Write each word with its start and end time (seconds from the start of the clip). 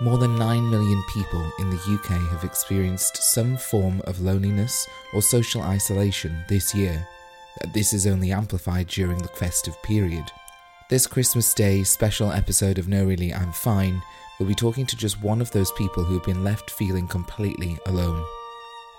More 0.00 0.16
than 0.16 0.38
9 0.38 0.70
million 0.70 1.02
people 1.08 1.44
in 1.58 1.70
the 1.70 1.76
UK 1.76 2.20
have 2.30 2.44
experienced 2.44 3.16
some 3.16 3.56
form 3.56 4.00
of 4.04 4.20
loneliness 4.20 4.86
or 5.12 5.20
social 5.20 5.60
isolation 5.60 6.44
this 6.48 6.72
year. 6.72 7.04
This 7.74 7.92
is 7.92 8.06
only 8.06 8.30
amplified 8.30 8.86
during 8.86 9.18
the 9.18 9.26
festive 9.26 9.74
period. 9.82 10.30
This 10.88 11.08
Christmas 11.08 11.52
Day 11.52 11.82
special 11.82 12.30
episode 12.30 12.78
of 12.78 12.86
No 12.86 13.06
Really 13.06 13.34
I'm 13.34 13.50
Fine 13.50 14.00
will 14.38 14.46
be 14.46 14.54
talking 14.54 14.86
to 14.86 14.96
just 14.96 15.20
one 15.20 15.40
of 15.40 15.50
those 15.50 15.72
people 15.72 16.04
who 16.04 16.14
have 16.14 16.24
been 16.24 16.44
left 16.44 16.70
feeling 16.70 17.08
completely 17.08 17.76
alone. 17.86 18.24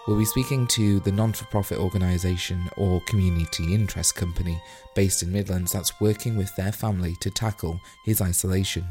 We'll 0.05 0.17
be 0.19 0.25
speaking 0.25 0.67
to 0.67 0.99
the 0.99 1.13
non 1.13 1.31
for 1.31 1.45
profit 1.45 1.77
organisation 1.77 2.69
or 2.75 2.99
community 3.07 3.73
interest 3.73 4.15
company 4.15 4.61
based 4.95 5.23
in 5.23 5.31
Midlands 5.31 5.71
that's 5.71 6.01
working 6.01 6.35
with 6.35 6.53
their 6.57 6.73
family 6.73 7.15
to 7.21 7.31
tackle 7.31 7.79
his 8.03 8.19
isolation. 8.19 8.85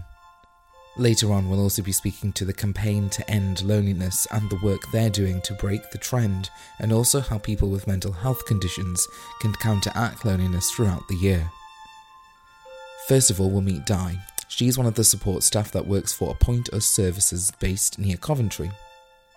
Later 0.98 1.32
on, 1.32 1.48
we'll 1.48 1.62
also 1.62 1.80
be 1.80 1.92
speaking 1.92 2.32
to 2.32 2.44
the 2.44 2.52
campaign 2.52 3.08
to 3.10 3.30
end 3.30 3.62
loneliness 3.62 4.26
and 4.32 4.50
the 4.50 4.58
work 4.64 4.80
they're 4.90 5.08
doing 5.08 5.40
to 5.42 5.54
break 5.54 5.92
the 5.92 5.98
trend, 5.98 6.50
and 6.80 6.92
also 6.92 7.20
how 7.20 7.38
people 7.38 7.70
with 7.70 7.86
mental 7.86 8.10
health 8.10 8.44
conditions 8.46 9.06
can 9.40 9.52
counteract 9.52 10.24
loneliness 10.24 10.72
throughout 10.72 11.06
the 11.06 11.14
year. 11.14 11.52
First 13.06 13.30
of 13.30 13.40
all, 13.40 13.48
we'll 13.48 13.60
meet 13.60 13.86
Di. 13.86 14.18
She's 14.48 14.76
one 14.76 14.88
of 14.88 14.94
the 14.94 15.04
support 15.04 15.44
staff 15.44 15.70
that 15.70 15.86
works 15.86 16.12
for 16.12 16.32
Appoint 16.32 16.68
Us 16.72 16.86
Services 16.86 17.52
based 17.60 18.00
near 18.00 18.16
Coventry. 18.16 18.72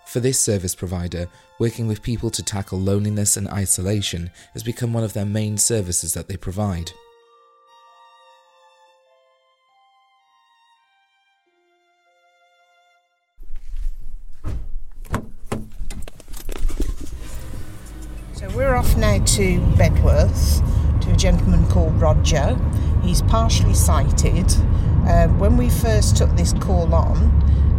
For 0.06 0.18
this 0.18 0.40
service 0.40 0.74
provider, 0.74 1.28
working 1.60 1.86
with 1.86 2.02
people 2.02 2.30
to 2.30 2.42
tackle 2.42 2.80
loneliness 2.80 3.36
and 3.36 3.46
isolation 3.48 4.32
has 4.52 4.64
become 4.64 4.92
one 4.92 5.04
of 5.04 5.12
their 5.12 5.24
main 5.24 5.56
services 5.58 6.12
that 6.14 6.26
they 6.26 6.36
provide. 6.36 6.90
Off 18.82 18.96
now 18.96 19.16
to 19.24 19.60
Bedworth 19.76 20.60
to 21.02 21.12
a 21.12 21.16
gentleman 21.16 21.64
called 21.68 22.00
Roger. 22.00 22.58
He's 23.02 23.22
partially 23.22 23.74
sighted. 23.74 24.52
Uh, 25.06 25.28
when 25.28 25.56
we 25.56 25.70
first 25.70 26.16
took 26.16 26.30
this 26.34 26.52
call 26.54 26.92
on, 26.92 27.16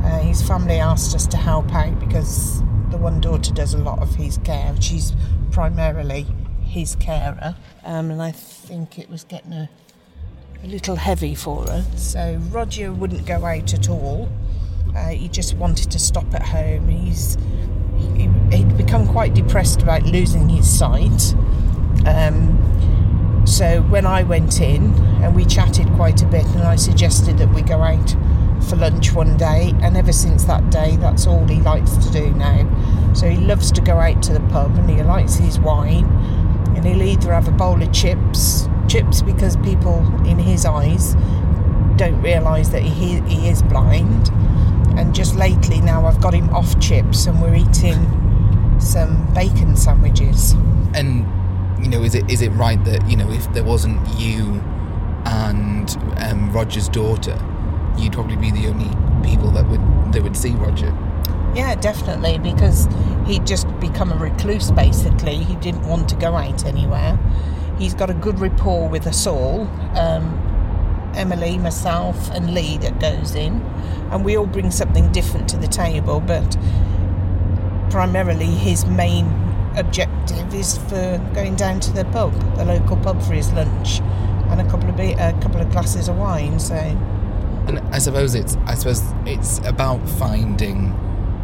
uh, 0.05 0.19
his 0.19 0.41
family 0.41 0.75
asked 0.75 1.13
us 1.13 1.27
to 1.27 1.35
help 1.35 1.73
out 1.73 1.99
because 1.99 2.61
the 2.89 2.97
one 2.97 3.19
daughter 3.19 3.53
does 3.53 3.73
a 3.73 3.77
lot 3.77 3.99
of 3.99 4.15
his 4.15 4.37
care. 4.45 4.73
She's 4.79 5.11
primarily 5.51 6.25
his 6.61 6.95
carer, 6.95 7.55
um, 7.83 8.09
and 8.09 8.21
I 8.21 8.31
think 8.31 8.97
it 8.97 9.09
was 9.09 9.25
getting 9.25 9.51
a, 9.51 9.69
a 10.63 10.67
little 10.67 10.95
heavy 10.95 11.35
for 11.35 11.65
her. 11.65 11.83
So 11.97 12.39
Roger 12.49 12.93
wouldn't 12.93 13.25
go 13.25 13.43
out 13.43 13.73
at 13.73 13.89
all. 13.89 14.30
Uh, 14.95 15.09
he 15.09 15.27
just 15.27 15.55
wanted 15.55 15.92
to 15.92 15.99
stop 15.99 16.33
at 16.33 16.43
home. 16.43 16.87
He's 16.87 17.37
he, 17.97 18.30
become 18.93 19.08
quite 19.08 19.33
depressed 19.33 19.81
about 19.81 20.04
losing 20.04 20.48
his 20.48 20.70
sight. 20.70 21.33
Um, 22.05 23.42
so 23.43 23.81
when 23.89 24.05
I 24.05 24.21
went 24.21 24.61
in 24.61 24.93
and 25.23 25.36
we 25.36 25.45
chatted 25.45 25.87
quite 25.93 26.21
a 26.21 26.27
bit, 26.27 26.45
and 26.45 26.61
I 26.61 26.76
suggested 26.76 27.39
that 27.39 27.52
we 27.55 27.64
go 27.64 27.81
out 27.81 28.11
for 28.70 28.76
lunch 28.76 29.11
one 29.11 29.36
day, 29.36 29.73
and 29.81 29.98
ever 29.98 30.14
since 30.14 30.43
that 30.43 30.70
day, 30.70 30.95
that's 30.98 31.26
all 31.26 31.43
he 31.48 31.59
likes 31.61 31.98
to 32.05 32.11
do 32.11 32.30
now. 32.33 33.11
So 33.15 33.27
he 33.27 33.37
loves 33.37 33.71
to 33.71 33.81
go 33.81 33.98
out 33.98 34.21
to 34.23 34.33
the 34.33 34.42
pub 34.52 34.77
and 34.77 34.87
he 34.87 35.02
likes 35.02 35.37
his 35.37 35.60
wine, 35.60 36.05
and 36.75 36.86
he'll 36.86 37.02
either 37.02 37.33
have 37.33 37.48
a 37.48 37.52
bowl 37.52 37.81
of 37.81 37.92
chips, 37.92 38.70
chips 38.87 39.23
because 39.23 39.58
people 39.58 40.05
in 40.27 40.37
his 40.37 40.67
eyes 40.67 41.15
don't 41.95 42.21
realise 42.21 42.67
that 42.67 42.83
he, 42.83 43.21
he 43.21 43.49
is 43.49 43.64
blind. 43.64 44.30
And 44.99 45.15
just 45.15 45.33
lately 45.33 45.81
now, 45.81 46.05
I've 46.05 46.21
got 46.21 46.36
him 46.36 46.52
off 46.52 46.80
chips, 46.80 47.25
and 47.25 47.42
we're 47.42 47.55
eating 47.55 48.23
some 48.83 49.33
bacon 49.33 49.76
sandwiches. 49.76 50.54
And 50.94 51.26
you 51.83 51.89
know, 51.89 52.04
is 52.04 52.16
it 52.16 52.30
is 52.30 52.42
it 52.42 52.49
right 52.49 52.83
that 52.86 53.10
you 53.10 53.17
know 53.17 53.30
if 53.32 53.52
there 53.54 53.64
wasn't 53.64 54.08
you 54.20 54.61
and 55.26 55.95
um, 56.17 56.52
Roger's 56.52 56.89
daughter, 56.89 57.38
you'd 57.98 58.14
probably 58.14 58.36
be 58.36 58.52
the 58.52 58.67
only 58.67 58.89
people 59.27 59.52
that 59.52 59.67
would 59.70 59.82
that 60.14 60.22
would 60.23 60.38
see 60.38 60.52
Roger? 60.52 60.95
Yeah, 61.55 61.76
definitely, 61.76 62.39
because 62.39 62.88
he'd 63.27 63.45
just 63.45 63.67
become 63.80 64.11
a 64.11 64.17
recluse 64.17 64.72
basically. 64.72 65.38
He 65.38 65.55
didn't 65.58 65.88
want 65.88 66.10
to 66.10 66.16
go 66.16 66.36
out 66.36 66.66
anywhere. 66.66 67.20
He's 67.77 67.93
got 67.93 68.10
a 68.10 68.14
good 68.14 68.39
rapport 68.39 68.88
with 68.88 69.08
us 69.08 69.27
all. 69.27 69.67
Um, 69.98 70.39
Emily, 71.16 71.60
myself, 71.60 72.32
and 72.32 72.55
Lee 72.55 72.77
that 72.80 72.99
goes 72.99 73.36
in, 73.36 73.61
and 74.11 74.26
we 74.26 74.36
all 74.36 74.48
bring 74.48 74.72
something 74.72 75.11
different 75.11 75.48
to 75.49 75.58
the 75.58 75.67
table, 75.67 76.20
but 76.20 76.58
primarily 77.98 78.48
his 78.48 78.86
main 78.87 79.27
objective 79.77 80.52
is 80.54 80.77
for 80.89 81.21
going 81.36 81.55
down 81.55 81.80
to 81.80 81.92
the 81.93 82.04
pub, 82.05 82.33
the 82.58 82.65
local 82.65 82.98
pub 82.98 83.21
for 83.21 83.33
his 83.33 83.52
lunch, 83.54 83.99
and 84.49 84.59
a 84.59 84.67
couple 84.67 84.89
of 84.89 84.98
be- 84.98 85.14
a 85.14 85.31
couple 85.42 85.61
of 85.61 85.70
glasses 85.71 86.09
of 86.09 86.17
wine. 86.17 86.59
So 86.59 86.73
And 86.73 87.77
I 87.92 87.99
suppose 87.99 88.33
it's 88.33 88.58
I 88.65 88.73
suppose 88.73 89.04
it's 89.27 89.59
about 89.59 89.99
finding 90.09 90.99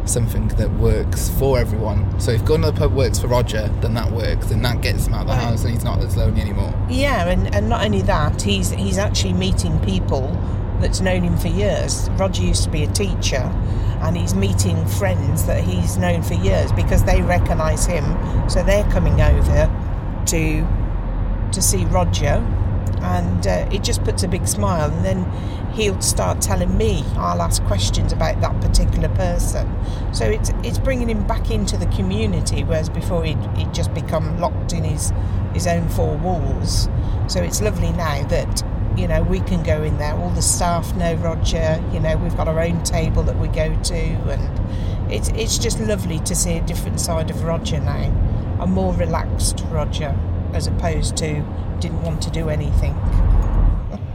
something 0.06 0.48
that 0.48 0.72
works 0.72 1.30
for 1.38 1.56
everyone. 1.56 2.18
So 2.18 2.32
if 2.32 2.44
going 2.44 2.62
to 2.62 2.72
the 2.72 2.76
pub 2.76 2.92
works 2.94 3.20
for 3.20 3.28
Roger, 3.28 3.68
then 3.80 3.94
that 3.94 4.10
works, 4.10 4.50
and 4.50 4.64
that 4.64 4.80
gets 4.80 5.06
him 5.06 5.14
out 5.14 5.20
of 5.22 5.26
the 5.28 5.34
Right. 5.34 5.42
house, 5.42 5.62
and 5.62 5.72
he's 5.72 5.84
not 5.84 6.00
as 6.00 6.16
lonely 6.16 6.40
anymore. 6.40 6.74
yeah, 6.88 7.28
and, 7.28 7.54
and 7.54 7.68
not 7.68 7.84
only 7.84 8.02
that, 8.02 8.42
he's 8.42 8.70
he's 8.72 8.98
actually 8.98 9.34
meeting 9.34 9.78
people 9.80 10.36
that's 10.80 11.00
known 11.00 11.22
him 11.22 11.36
for 11.36 11.46
years. 11.48 12.10
Roger 12.18 12.42
used 12.42 12.64
to 12.64 12.70
be 12.70 12.82
a 12.82 12.88
teacher, 12.88 13.44
and 14.00 14.16
he's 14.16 14.34
meeting 14.34 14.84
friends 14.86 15.46
that 15.46 15.62
he's 15.62 15.96
known 15.96 16.22
for 16.22 16.34
years 16.34 16.72
because 16.72 17.04
they 17.04 17.22
recognise 17.22 17.86
him, 17.86 18.04
so 18.48 18.62
they're 18.62 18.88
coming 18.90 19.20
over 19.20 19.70
to 20.26 20.66
to 21.52 21.62
see 21.62 21.84
Roger, 21.86 22.44
and 23.02 23.46
uh, 23.46 23.68
it 23.72 23.82
just 23.82 24.04
puts 24.04 24.22
a 24.22 24.28
big 24.28 24.46
smile. 24.46 24.90
And 24.90 25.04
then 25.04 25.70
he'll 25.72 26.00
start 26.00 26.40
telling 26.40 26.76
me. 26.76 27.04
I'll 27.16 27.42
ask 27.42 27.62
questions 27.64 28.12
about 28.12 28.40
that 28.40 28.60
particular 28.60 29.08
person. 29.10 29.68
So 30.12 30.26
it's 30.26 30.50
it's 30.62 30.78
bringing 30.78 31.08
him 31.08 31.26
back 31.26 31.50
into 31.50 31.76
the 31.76 31.86
community, 31.86 32.64
whereas 32.64 32.88
before 32.88 33.24
he'd, 33.24 33.42
he'd 33.56 33.74
just 33.74 33.92
become 33.94 34.38
locked 34.40 34.72
in 34.72 34.84
his 34.84 35.12
his 35.52 35.66
own 35.66 35.88
four 35.88 36.16
walls. 36.16 36.88
So 37.26 37.42
it's 37.42 37.60
lovely 37.60 37.92
now 37.92 38.24
that 38.28 38.62
you 39.00 39.08
know 39.08 39.22
we 39.22 39.40
can 39.40 39.62
go 39.62 39.82
in 39.82 39.96
there. 39.96 40.14
All 40.14 40.30
the 40.30 40.42
staff 40.42 40.94
know 40.94 41.14
Roger. 41.14 41.82
You 41.92 42.00
know 42.00 42.16
we've 42.18 42.36
got 42.36 42.48
our 42.48 42.60
own 42.60 42.82
table 42.84 43.22
that 43.22 43.38
we 43.38 43.48
go 43.48 43.74
to, 43.82 43.94
and 43.94 45.12
it's 45.12 45.28
it's 45.30 45.56
just 45.58 45.80
lovely 45.80 46.18
to 46.20 46.34
see 46.34 46.58
a 46.58 46.60
different 46.62 47.00
side 47.00 47.30
of 47.30 47.42
Roger 47.44 47.80
now, 47.80 48.58
a 48.60 48.66
more 48.66 48.94
relaxed 48.94 49.64
Roger, 49.70 50.14
as 50.52 50.66
opposed 50.66 51.16
to 51.18 51.42
didn't 51.80 52.02
want 52.02 52.20
to 52.22 52.30
do 52.30 52.48
anything. 52.48 52.94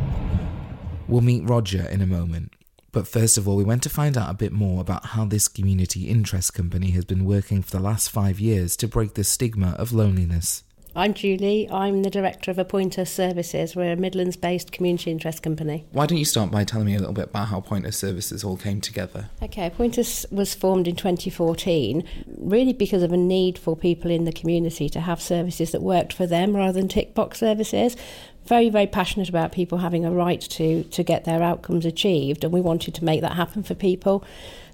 We'll 1.08 1.22
meet 1.22 1.48
Roger 1.48 1.88
in 1.88 2.02
a 2.02 2.08
moment. 2.08 2.52
But 2.92 3.08
first 3.08 3.38
of 3.38 3.48
all, 3.48 3.58
we 3.58 3.64
went 3.64 3.84
to 3.84 3.90
find 3.90 4.18
out 4.18 4.32
a 4.32 4.34
bit 4.34 4.52
more 4.52 4.82
about 4.82 5.06
how 5.06 5.24
this 5.24 5.48
community 5.48 6.08
interest 6.08 6.56
company 6.56 6.90
has 6.92 7.06
been 7.06 7.26
working 7.26 7.62
for 7.62 7.70
the 7.70 7.84
last 7.84 8.10
five 8.10 8.40
years 8.40 8.76
to 8.78 8.88
break 8.88 9.14
the 9.14 9.24
stigma 9.24 9.76
of 9.78 9.94
loneliness. 9.94 10.64
I'm 10.98 11.14
Julie. 11.14 11.70
I'm 11.70 12.04
the 12.04 12.10
director 12.10 12.50
of 12.52 12.58
Appoint 12.58 12.98
Us 12.98 13.12
Services. 13.12 13.76
We're 13.76 13.92
a 13.92 13.96
Midlands 13.98 14.38
based 14.38 14.72
community 14.72 15.12
interest 15.12 15.44
company. 15.44 15.84
Why 15.92 16.06
don't 16.06 16.18
you 16.18 16.24
start 16.24 16.52
by 16.52 16.64
telling 16.64 16.86
me 16.86 16.96
a 16.96 17.00
little 17.00 17.14
bit 17.14 17.26
about 17.26 17.50
how 17.50 17.58
Appoint 17.58 17.86
Us 17.86 17.98
Services 17.98 18.46
all 18.46 18.56
came 18.56 18.80
together? 18.80 19.30
Okay, 19.44 19.66
Appoint 19.66 19.98
Us 19.98 20.26
was 20.32 20.56
formed 20.56 20.88
in 20.88 20.96
2014 20.96 22.02
really 22.38 22.72
because 22.72 23.04
of 23.04 23.12
a 23.12 23.18
need 23.18 23.58
for 23.58 23.76
people 23.76 24.10
in 24.10 24.24
the 24.24 24.32
community 24.32 24.88
to 24.88 25.02
have 25.02 25.22
services 25.22 25.74
that 25.74 25.82
worked 25.82 26.14
for 26.14 26.26
them 26.26 26.56
rather 26.56 26.80
than 26.80 26.88
tick 26.88 27.14
box 27.14 27.40
services. 27.40 27.98
very, 28.46 28.70
very 28.70 28.88
passionate 28.88 29.28
about 29.28 29.52
people 29.52 29.80
having 29.80 30.06
a 30.06 30.12
right 30.12 30.42
to, 30.42 30.84
to 30.84 31.04
get 31.04 31.26
their 31.26 31.42
outcomes 31.42 31.86
achieved, 31.86 32.44
and 32.44 32.54
we 32.54 32.62
wanted 32.62 32.94
to 32.94 33.04
make 33.04 33.22
that 33.22 33.34
happen 33.34 33.64
for 33.64 33.74
people. 33.74 34.24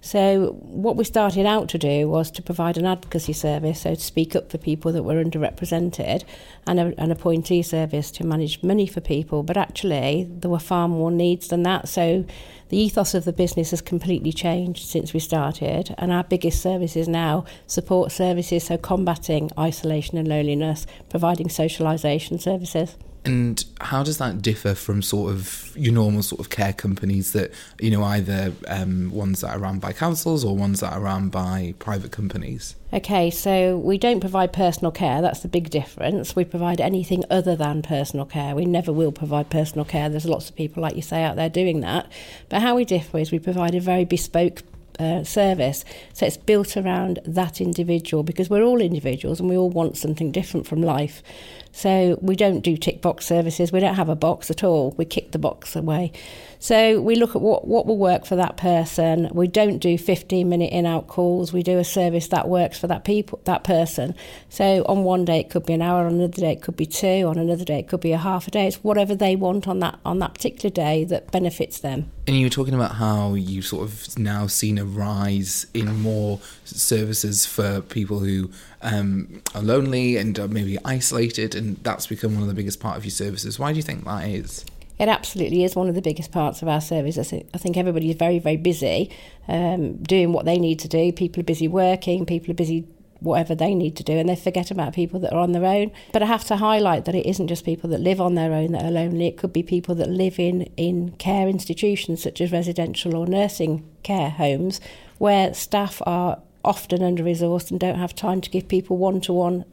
So, 0.03 0.57
what 0.61 0.95
we 0.95 1.03
started 1.03 1.45
out 1.45 1.69
to 1.69 1.77
do 1.77 2.09
was 2.09 2.31
to 2.31 2.41
provide 2.41 2.75
an 2.75 2.87
advocacy 2.87 3.33
service, 3.33 3.81
so 3.81 3.93
to 3.93 4.01
speak 4.01 4.35
up 4.35 4.49
for 4.49 4.57
people 4.57 4.91
that 4.93 5.03
were 5.03 5.23
underrepresented, 5.23 6.23
and 6.65 6.79
a, 6.79 6.99
an 6.99 7.11
appointee 7.11 7.61
service 7.61 8.09
to 8.11 8.25
manage 8.25 8.63
money 8.63 8.87
for 8.87 8.99
people. 8.99 9.43
But 9.43 9.57
actually, 9.57 10.27
there 10.27 10.49
were 10.49 10.57
far 10.57 10.87
more 10.87 11.11
needs 11.11 11.49
than 11.49 11.61
that. 11.63 11.87
So, 11.87 12.25
the 12.69 12.77
ethos 12.77 13.13
of 13.13 13.25
the 13.25 13.33
business 13.33 13.69
has 13.69 13.81
completely 13.81 14.31
changed 14.31 14.87
since 14.87 15.13
we 15.13 15.19
started, 15.19 15.93
and 15.99 16.11
our 16.11 16.23
biggest 16.23 16.63
service 16.63 16.95
is 16.95 17.07
now 17.07 17.45
support 17.67 18.11
services, 18.11 18.63
so 18.63 18.77
combating 18.77 19.51
isolation 19.59 20.17
and 20.17 20.27
loneliness, 20.27 20.87
providing 21.09 21.47
socialisation 21.47 22.41
services. 22.41 22.95
And 23.23 23.63
how 23.79 24.01
does 24.01 24.17
that 24.17 24.41
differ 24.41 24.73
from 24.73 25.03
sort 25.03 25.31
of 25.31 25.71
your 25.75 25.93
normal 25.93 26.23
sort 26.23 26.39
of 26.39 26.49
care 26.49 26.73
companies 26.73 27.33
that, 27.33 27.51
you 27.79 27.91
know, 27.91 28.03
either 28.03 28.51
um, 28.67 29.11
ones 29.11 29.41
that 29.41 29.55
are 29.55 29.59
run 29.59 29.77
by 29.77 29.93
councils 29.93 30.43
or 30.43 30.57
ones 30.57 30.79
that 30.79 30.91
are 30.93 30.99
run 30.99 31.29
by 31.29 31.75
private 31.77 32.11
companies? 32.11 32.75
Okay, 32.91 33.29
so 33.29 33.77
we 33.77 33.99
don't 33.99 34.21
provide 34.21 34.51
personal 34.51 34.91
care, 34.91 35.21
that's 35.21 35.41
the 35.41 35.47
big 35.47 35.69
difference. 35.69 36.35
We 36.35 36.45
provide 36.45 36.81
anything 36.81 37.23
other 37.29 37.55
than 37.55 37.83
personal 37.83 38.25
care. 38.25 38.55
We 38.55 38.65
never 38.65 38.91
will 38.91 39.11
provide 39.11 39.51
personal 39.51 39.85
care. 39.85 40.09
There's 40.09 40.25
lots 40.25 40.49
of 40.49 40.55
people, 40.55 40.81
like 40.81 40.95
you 40.95 41.03
say, 41.03 41.23
out 41.23 41.35
there 41.35 41.49
doing 41.49 41.81
that. 41.81 42.11
But 42.49 42.61
how 42.61 42.75
we 42.75 42.85
differ 42.85 43.19
is 43.19 43.31
we 43.31 43.39
provide 43.39 43.75
a 43.75 43.79
very 43.79 44.03
bespoke 44.03 44.63
uh, 44.99 45.23
service. 45.23 45.85
So 46.13 46.25
it's 46.25 46.37
built 46.37 46.77
around 46.77 47.19
that 47.25 47.61
individual 47.61 48.23
because 48.23 48.49
we're 48.49 48.63
all 48.63 48.81
individuals 48.81 49.39
and 49.39 49.49
we 49.49 49.57
all 49.57 49.69
want 49.69 49.97
something 49.97 50.31
different 50.31 50.67
from 50.67 50.81
life. 50.81 51.23
So 51.71 52.17
we 52.21 52.35
don't 52.35 52.61
do 52.61 52.77
tick 52.77 53.01
box 53.01 53.25
services. 53.25 53.71
We 53.71 53.79
don't 53.79 53.95
have 53.95 54.09
a 54.09 54.15
box 54.15 54.49
at 54.49 54.63
all. 54.63 54.93
We 54.97 55.05
kick 55.05 55.31
the 55.31 55.39
box 55.39 55.75
away. 55.75 56.11
So 56.61 57.01
we 57.01 57.15
look 57.15 57.35
at 57.35 57.41
what, 57.41 57.67
what 57.67 57.87
will 57.87 57.97
work 57.97 58.23
for 58.23 58.35
that 58.35 58.55
person. 58.55 59.31
We 59.33 59.47
don't 59.47 59.79
do 59.79 59.97
15 59.97 60.47
minute 60.47 60.71
in 60.71 60.85
out 60.85 61.07
calls. 61.07 61.51
We 61.51 61.63
do 61.63 61.79
a 61.79 61.83
service 61.83 62.27
that 62.27 62.47
works 62.47 62.77
for 62.77 62.85
that 62.85 63.03
people 63.03 63.41
that 63.45 63.63
person. 63.63 64.13
So 64.49 64.85
on 64.87 65.03
one 65.03 65.25
day 65.25 65.39
it 65.39 65.49
could 65.49 65.65
be 65.65 65.73
an 65.73 65.81
hour, 65.81 66.05
on 66.05 66.13
another 66.13 66.39
day 66.39 66.51
it 66.51 66.61
could 66.61 66.77
be 66.77 66.85
two, 66.85 67.25
on 67.25 67.39
another 67.39 67.65
day 67.65 67.79
it 67.79 67.87
could 67.87 67.99
be 67.99 68.11
a 68.11 68.17
half 68.19 68.47
a 68.47 68.51
day. 68.51 68.67
It's 68.67 68.77
whatever 68.83 69.15
they 69.15 69.35
want 69.35 69.67
on 69.67 69.79
that 69.79 69.99
on 70.05 70.19
that 70.19 70.35
particular 70.35 70.71
day 70.71 71.03
that 71.05 71.31
benefits 71.31 71.79
them. 71.79 72.11
And 72.27 72.37
you 72.37 72.45
were 72.45 72.51
talking 72.51 72.75
about 72.75 72.91
how 72.91 73.33
you've 73.33 73.65
sort 73.65 73.83
of 73.83 74.19
now 74.19 74.45
seen 74.45 74.77
a 74.77 74.85
rise 74.85 75.65
in 75.73 75.99
more 75.99 76.39
services 76.63 77.47
for 77.47 77.81
people 77.81 78.19
who 78.19 78.51
um, 78.83 79.41
are 79.55 79.63
lonely 79.63 80.17
and 80.17 80.37
are 80.37 80.47
maybe 80.47 80.77
isolated, 80.85 81.55
and 81.55 81.77
that's 81.77 82.05
become 82.05 82.35
one 82.35 82.43
of 82.43 82.47
the 82.47 82.53
biggest 82.53 82.79
part 82.79 82.97
of 82.97 83.03
your 83.03 83.11
services. 83.11 83.57
Why 83.57 83.71
do 83.71 83.77
you 83.77 83.83
think 83.83 84.05
that 84.05 84.29
is? 84.29 84.63
It 85.01 85.09
absolutely 85.09 85.63
is 85.63 85.75
one 85.75 85.89
of 85.89 85.95
the 85.95 86.01
biggest 86.01 86.31
parts 86.31 86.61
of 86.61 86.67
our 86.67 86.79
service. 86.79 87.17
I 87.17 87.23
think, 87.23 87.49
I 87.55 87.57
think 87.57 87.75
everybody 87.75 88.11
is 88.11 88.15
very, 88.15 88.37
very 88.37 88.55
busy 88.55 89.09
um, 89.47 89.95
doing 90.03 90.31
what 90.31 90.45
they 90.45 90.59
need 90.59 90.77
to 90.81 90.87
do. 90.87 91.11
People 91.11 91.39
are 91.39 91.43
busy 91.43 91.67
working, 91.67 92.23
people 92.23 92.51
are 92.51 92.53
busy 92.53 92.87
whatever 93.19 93.55
they 93.55 93.73
need 93.73 93.95
to 93.95 94.03
do 94.03 94.13
and 94.13 94.29
they 94.29 94.35
forget 94.35 94.69
about 94.69 94.93
people 94.93 95.19
that 95.21 95.33
are 95.33 95.39
on 95.39 95.53
their 95.53 95.65
own. 95.65 95.91
But 96.13 96.21
I 96.21 96.27
have 96.27 96.43
to 96.45 96.57
highlight 96.57 97.05
that 97.05 97.15
it 97.15 97.25
isn't 97.25 97.47
just 97.47 97.65
people 97.65 97.89
that 97.89 97.99
live 97.99 98.21
on 98.21 98.35
their 98.35 98.53
own 98.53 98.73
that 98.73 98.85
are 98.85 98.91
lonely, 98.91 99.25
it 99.25 99.37
could 99.37 99.51
be 99.51 99.63
people 99.63 99.95
that 99.95 100.07
live 100.07 100.37
in, 100.37 100.63
in 100.77 101.13
care 101.13 101.47
institutions 101.47 102.21
such 102.21 102.39
as 102.39 102.51
residential 102.51 103.15
or 103.15 103.25
nursing 103.25 103.83
care 104.03 104.29
homes 104.29 104.79
where 105.17 105.51
staff 105.55 105.99
are 106.05 106.39
often 106.63 107.01
under 107.01 107.23
resourced 107.23 107.71
and 107.71 107.79
don't 107.79 107.97
have 107.97 108.15
time 108.15 108.39
to 108.41 108.49
give 108.51 108.67
people 108.67 108.97
one 108.97 109.19
to 109.21 109.33
one 109.33 109.65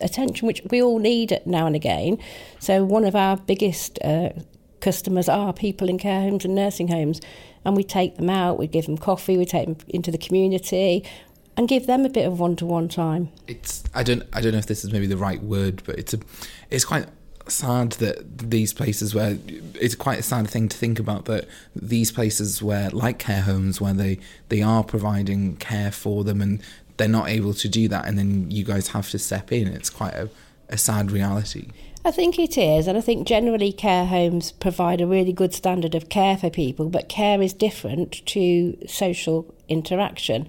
attention, 0.00 0.48
which 0.48 0.62
we 0.70 0.82
all 0.82 0.98
need 0.98 1.40
now 1.46 1.64
and 1.64 1.76
again. 1.76 2.18
So, 2.58 2.84
one 2.84 3.04
of 3.04 3.14
our 3.14 3.36
biggest 3.36 4.00
uh, 4.02 4.30
customers 4.84 5.28
are 5.28 5.52
people 5.52 5.88
in 5.88 5.98
care 5.98 6.20
homes 6.20 6.44
and 6.44 6.54
nursing 6.54 6.88
homes. 6.88 7.20
And 7.64 7.74
we 7.74 7.82
take 7.82 8.16
them 8.16 8.28
out, 8.28 8.58
we 8.58 8.66
give 8.66 8.84
them 8.84 8.98
coffee, 8.98 9.38
we 9.38 9.46
take 9.46 9.66
them 9.66 9.76
into 9.88 10.10
the 10.10 10.18
community 10.18 11.02
and 11.56 11.66
give 11.66 11.86
them 11.86 12.04
a 12.04 12.10
bit 12.10 12.26
of 12.26 12.38
one-to-one 12.38 12.88
time. 12.88 13.30
It's 13.48 13.82
I 13.94 14.02
don't 14.02 14.22
I 14.32 14.40
don't 14.40 14.52
know 14.52 14.58
if 14.58 14.66
this 14.66 14.84
is 14.84 14.92
maybe 14.92 15.06
the 15.06 15.16
right 15.16 15.42
word, 15.42 15.82
but 15.86 15.98
it's 15.98 16.12
a 16.12 16.18
it's 16.70 16.84
quite 16.84 17.06
sad 17.46 17.92
that 17.92 18.50
these 18.50 18.72
places 18.72 19.14
where 19.14 19.38
it's 19.80 19.94
quite 19.94 20.18
a 20.18 20.22
sad 20.22 20.48
thing 20.48 20.68
to 20.68 20.76
think 20.76 20.98
about 20.98 21.26
that 21.26 21.46
these 21.76 22.10
places 22.10 22.62
where 22.62 22.90
like 22.90 23.18
care 23.18 23.42
homes 23.42 23.80
where 23.80 23.92
they 23.92 24.18
they 24.48 24.62
are 24.62 24.82
providing 24.82 25.56
care 25.56 25.92
for 25.92 26.24
them 26.24 26.40
and 26.40 26.62
they're 26.96 27.06
not 27.06 27.28
able 27.28 27.52
to 27.52 27.68
do 27.68 27.86
that 27.86 28.06
and 28.06 28.18
then 28.18 28.50
you 28.50 28.64
guys 28.64 28.88
have 28.88 29.10
to 29.10 29.18
step 29.18 29.52
in 29.52 29.68
it's 29.68 29.90
quite 29.90 30.14
a, 30.14 30.30
a 30.70 30.78
sad 30.78 31.10
reality 31.10 31.68
I 32.06 32.10
think 32.10 32.38
it 32.38 32.58
is, 32.58 32.86
and 32.86 32.98
I 32.98 33.00
think 33.00 33.26
generally 33.26 33.72
care 33.72 34.04
homes 34.04 34.52
provide 34.52 35.00
a 35.00 35.06
really 35.06 35.32
good 35.32 35.54
standard 35.54 35.94
of 35.94 36.10
care 36.10 36.36
for 36.36 36.50
people, 36.50 36.90
but 36.90 37.08
care 37.08 37.40
is 37.40 37.54
different 37.54 38.24
to 38.26 38.76
social 38.86 39.54
interaction. 39.70 40.46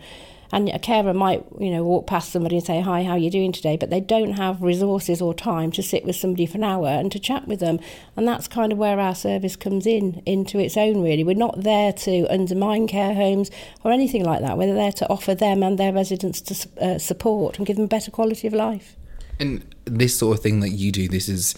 And 0.52 0.69
a 0.69 0.80
carer 0.80 1.13
might, 1.13 1.46
you 1.60 1.72
know, 1.72 1.84
walk 1.84 2.07
past 2.07 2.31
somebody 2.31 2.57
and 2.57 2.66
say, 2.66 2.81
"Hi, 2.81 3.04
how 3.04 3.12
are 3.12 3.18
you 3.18 3.31
doing 3.31 3.52
today?" 3.52 3.78
But 3.78 3.90
they 3.90 4.00
don't 4.02 4.34
have 4.34 4.62
resources 4.62 5.22
or 5.22 5.34
time 5.34 5.72
to 5.72 5.81
sit 5.81 6.06
with 6.06 6.16
somebody 6.18 6.46
for 6.46 6.57
an 6.57 6.63
hour 6.63 6.88
and 6.88 7.12
to 7.13 7.19
chat 7.19 7.48
with 7.48 7.62
them. 7.62 7.80
And 8.16 8.28
that's 8.28 8.48
kind 8.48 8.72
of 8.72 8.78
where 8.78 9.00
our 9.00 9.16
service 9.16 9.56
comes 9.56 9.88
in 9.88 10.22
into 10.25 10.60
its 10.60 10.78
own. 10.78 11.01
Really, 11.01 11.24
we're 11.24 11.36
not 11.36 11.63
there 11.63 11.94
to 11.94 12.28
undermine 12.28 12.88
care 12.88 13.16
homes 13.16 13.50
or 13.84 13.92
anything 13.92 14.24
like 14.24 14.42
that. 14.42 14.58
We're 14.58 14.74
there 14.74 14.94
to 14.94 15.10
offer 15.10 15.34
them 15.34 15.63
and 15.63 15.78
their 15.78 15.94
residents 15.94 16.42
to 16.42 16.69
uh, 16.80 16.98
support 17.00 17.58
and 17.58 17.66
give 17.66 17.78
them 17.78 17.88
better 17.88 18.12
quality 18.12 18.46
of 18.46 18.54
life. 18.54 18.96
And 19.40 19.75
this 19.86 20.18
sort 20.18 20.38
of 20.38 20.44
thing 20.44 20.60
that 20.60 20.70
you 20.70 20.92
do, 20.92 21.08
this 21.08 21.30
is, 21.30 21.56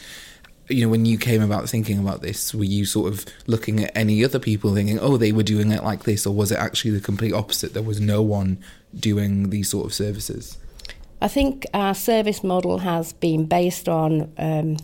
you 0.68 0.84
know, 0.84 0.90
when 0.90 1.06
you 1.06 1.18
came 1.18 1.42
about 1.42 1.70
thinking 1.70 2.00
about 2.00 2.22
this, 2.22 2.54
were 2.54 2.64
you 2.64 2.86
sort 2.86 3.12
of 3.12 3.26
looking 3.48 3.84
at 3.84 3.96
any 3.96 4.24
other 4.24 4.40
people 4.40 4.74
thinking, 4.74 5.00
oh, 5.00 5.18
they 5.18 5.32
were 5.32 5.44
doing 5.44 5.72
it 5.72 5.84
like 5.84 6.04
this, 6.04 6.26
or 6.26 6.34
was 6.34 6.52
it 6.52 6.60
actually 6.60 6.92
the 6.92 7.02
complete 7.02 7.34
opposite? 7.34 7.74
There 7.74 7.84
was 7.84 8.02
no 8.02 8.22
one 8.22 8.58
doing 8.96 9.50
these 9.50 9.70
sort 9.70 9.86
of 9.86 9.94
services? 9.94 10.58
I 11.22 11.28
think 11.28 11.66
our 11.74 11.96
service 11.96 12.44
model 12.44 12.80
has 12.80 13.14
been 13.14 13.46
based 13.46 13.90
on 13.90 14.32
um, 14.38 14.78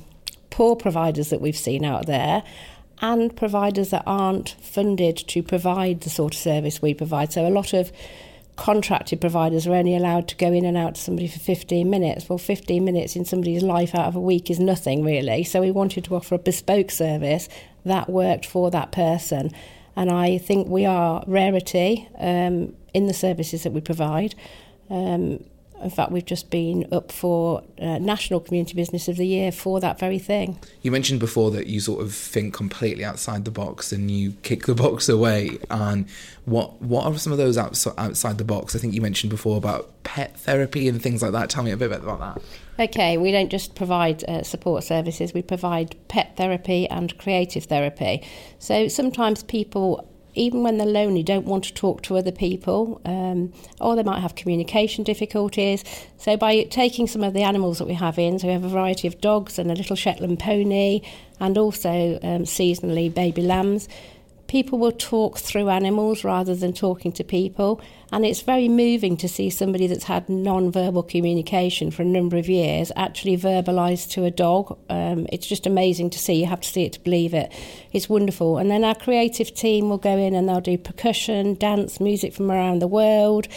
poor 0.49 0.75
providers 0.75 1.29
that 1.29 1.41
we've 1.41 1.57
seen 1.57 1.85
out 1.85 2.05
there 2.07 2.43
and 3.01 3.35
providers 3.35 3.89
that 3.89 4.03
aren't 4.05 4.49
funded 4.61 5.17
to 5.17 5.43
provide 5.43 6.01
the 6.01 6.09
sort 6.09 6.33
of 6.33 6.39
service 6.39 6.81
we 6.81 6.93
provide. 6.93 7.33
So 7.33 7.45
a 7.45 7.49
lot 7.49 7.73
of 7.73 7.91
contracted 8.55 9.19
providers 9.19 9.65
are 9.65 9.73
only 9.73 9.95
allowed 9.95 10.27
to 10.27 10.35
go 10.35 10.51
in 10.53 10.65
and 10.65 10.77
out 10.77 10.95
to 10.95 11.01
somebody 11.01 11.27
for 11.27 11.39
15 11.39 11.89
minutes. 11.89 12.29
Well, 12.29 12.37
15 12.37 12.83
minutes 12.83 13.15
in 13.15 13.25
somebody's 13.25 13.63
life 13.63 13.95
out 13.95 14.07
of 14.07 14.15
a 14.15 14.19
week 14.19 14.51
is 14.51 14.59
nothing 14.59 15.03
really. 15.03 15.43
So 15.43 15.61
we 15.61 15.71
wanted 15.71 16.03
to 16.05 16.15
offer 16.15 16.35
a 16.35 16.39
bespoke 16.39 16.91
service 16.91 17.49
that 17.85 18.09
worked 18.09 18.45
for 18.45 18.69
that 18.71 18.91
person. 18.91 19.51
And 19.95 20.09
I 20.09 20.37
think 20.37 20.67
we 20.67 20.85
are 20.85 21.23
rarity 21.27 22.07
um, 22.19 22.75
in 22.93 23.07
the 23.07 23.13
services 23.13 23.63
that 23.63 23.73
we 23.73 23.81
provide. 23.81 24.35
Um, 24.89 25.43
in 25.83 25.89
fact, 25.89 26.11
we've 26.11 26.25
just 26.25 26.49
been 26.49 26.87
up 26.91 27.11
for 27.11 27.63
uh, 27.79 27.99
National 27.99 28.39
Community 28.39 28.73
Business 28.73 29.07
of 29.07 29.17
the 29.17 29.27
Year 29.27 29.51
for 29.51 29.79
that 29.79 29.99
very 29.99 30.19
thing. 30.19 30.59
You 30.81 30.91
mentioned 30.91 31.19
before 31.19 31.51
that 31.51 31.67
you 31.67 31.79
sort 31.79 32.01
of 32.01 32.13
think 32.13 32.53
completely 32.53 33.03
outside 33.03 33.45
the 33.45 33.51
box 33.51 33.91
and 33.91 34.09
you 34.09 34.31
kick 34.43 34.65
the 34.65 34.75
box 34.85 35.09
away. 35.09 35.59
And 35.69 36.07
what 36.45 36.81
what 36.81 37.05
are 37.05 37.17
some 37.17 37.31
of 37.31 37.37
those 37.37 37.57
outside 37.57 38.37
the 38.37 38.43
box? 38.43 38.75
I 38.75 38.79
think 38.79 38.93
you 38.93 39.01
mentioned 39.01 39.31
before 39.31 39.57
about 39.57 40.03
pet 40.03 40.39
therapy 40.39 40.87
and 40.87 41.01
things 41.01 41.21
like 41.21 41.31
that. 41.31 41.49
Tell 41.49 41.63
me 41.63 41.71
a 41.71 41.77
bit 41.77 41.91
about 41.91 42.19
that. 42.19 42.41
Okay, 42.79 43.17
we 43.17 43.31
don't 43.31 43.49
just 43.49 43.75
provide 43.75 44.23
uh, 44.23 44.43
support 44.43 44.83
services, 44.83 45.33
we 45.33 45.43
provide 45.43 45.95
pet 46.07 46.35
therapy 46.37 46.89
and 46.89 47.15
creative 47.19 47.65
therapy. 47.65 48.25
So 48.57 48.87
sometimes 48.87 49.43
people 49.43 50.09
even 50.35 50.63
when 50.63 50.77
they're 50.77 50.87
lonely, 50.87 51.23
don't 51.23 51.45
want 51.45 51.63
to 51.65 51.73
talk 51.73 52.01
to 52.03 52.17
other 52.17 52.31
people, 52.31 53.01
um, 53.05 53.53
or 53.79 53.95
they 53.95 54.03
might 54.03 54.19
have 54.19 54.35
communication 54.35 55.03
difficulties. 55.03 55.83
So, 56.17 56.37
by 56.37 56.63
taking 56.63 57.07
some 57.07 57.23
of 57.23 57.33
the 57.33 57.43
animals 57.43 57.77
that 57.79 57.87
we 57.87 57.93
have 57.93 58.17
in, 58.17 58.39
so 58.39 58.47
we 58.47 58.53
have 58.53 58.63
a 58.63 58.69
variety 58.69 59.07
of 59.07 59.21
dogs 59.21 59.59
and 59.59 59.71
a 59.71 59.75
little 59.75 59.95
Shetland 59.95 60.39
pony, 60.39 61.01
and 61.39 61.57
also 61.57 62.19
um, 62.23 62.43
seasonally 62.43 63.13
baby 63.13 63.41
lambs, 63.41 63.87
people 64.53 64.77
will 64.77 64.91
talk 64.91 65.39
through 65.39 65.67
animals 65.67 66.23
rather 66.23 66.53
than 66.53 66.71
talking 66.71 67.11
to 67.11 67.23
people. 67.23 67.81
And 68.11 68.23
it's 68.23 68.41
very 68.41 68.69
moving 68.69 69.17
to 69.17 69.27
see 69.27 69.49
somebody 69.49 69.87
that's 69.87 70.03
had 70.03 70.29
non 70.29 70.71
verbal 70.71 71.01
communication 71.01 71.89
for 71.89 72.03
a 72.03 72.05
number 72.05 72.37
of 72.37 72.47
years 72.47 72.91
actually 72.95 73.35
verbalise 73.35 74.07
to 74.11 74.25
a 74.25 74.29
dog. 74.29 74.77
Um, 74.91 75.25
it's 75.31 75.47
just 75.47 75.65
amazing 75.65 76.11
to 76.11 76.19
see. 76.19 76.35
You 76.35 76.45
have 76.45 76.61
to 76.61 76.69
see 76.69 76.83
it 76.83 76.93
to 76.93 76.99
believe 76.99 77.33
it. 77.33 77.51
It's 77.93 78.07
wonderful. 78.07 78.59
And 78.59 78.69
then 78.69 78.83
our 78.83 78.93
creative 78.93 79.55
team 79.55 79.89
will 79.89 79.97
go 79.97 80.15
in 80.17 80.35
and 80.35 80.47
they'll 80.47 80.61
do 80.61 80.77
percussion, 80.77 81.55
dance, 81.55 81.99
music 81.99 82.35
from 82.35 82.51
around 82.51 82.77
the 82.77 82.87
world 82.87 83.47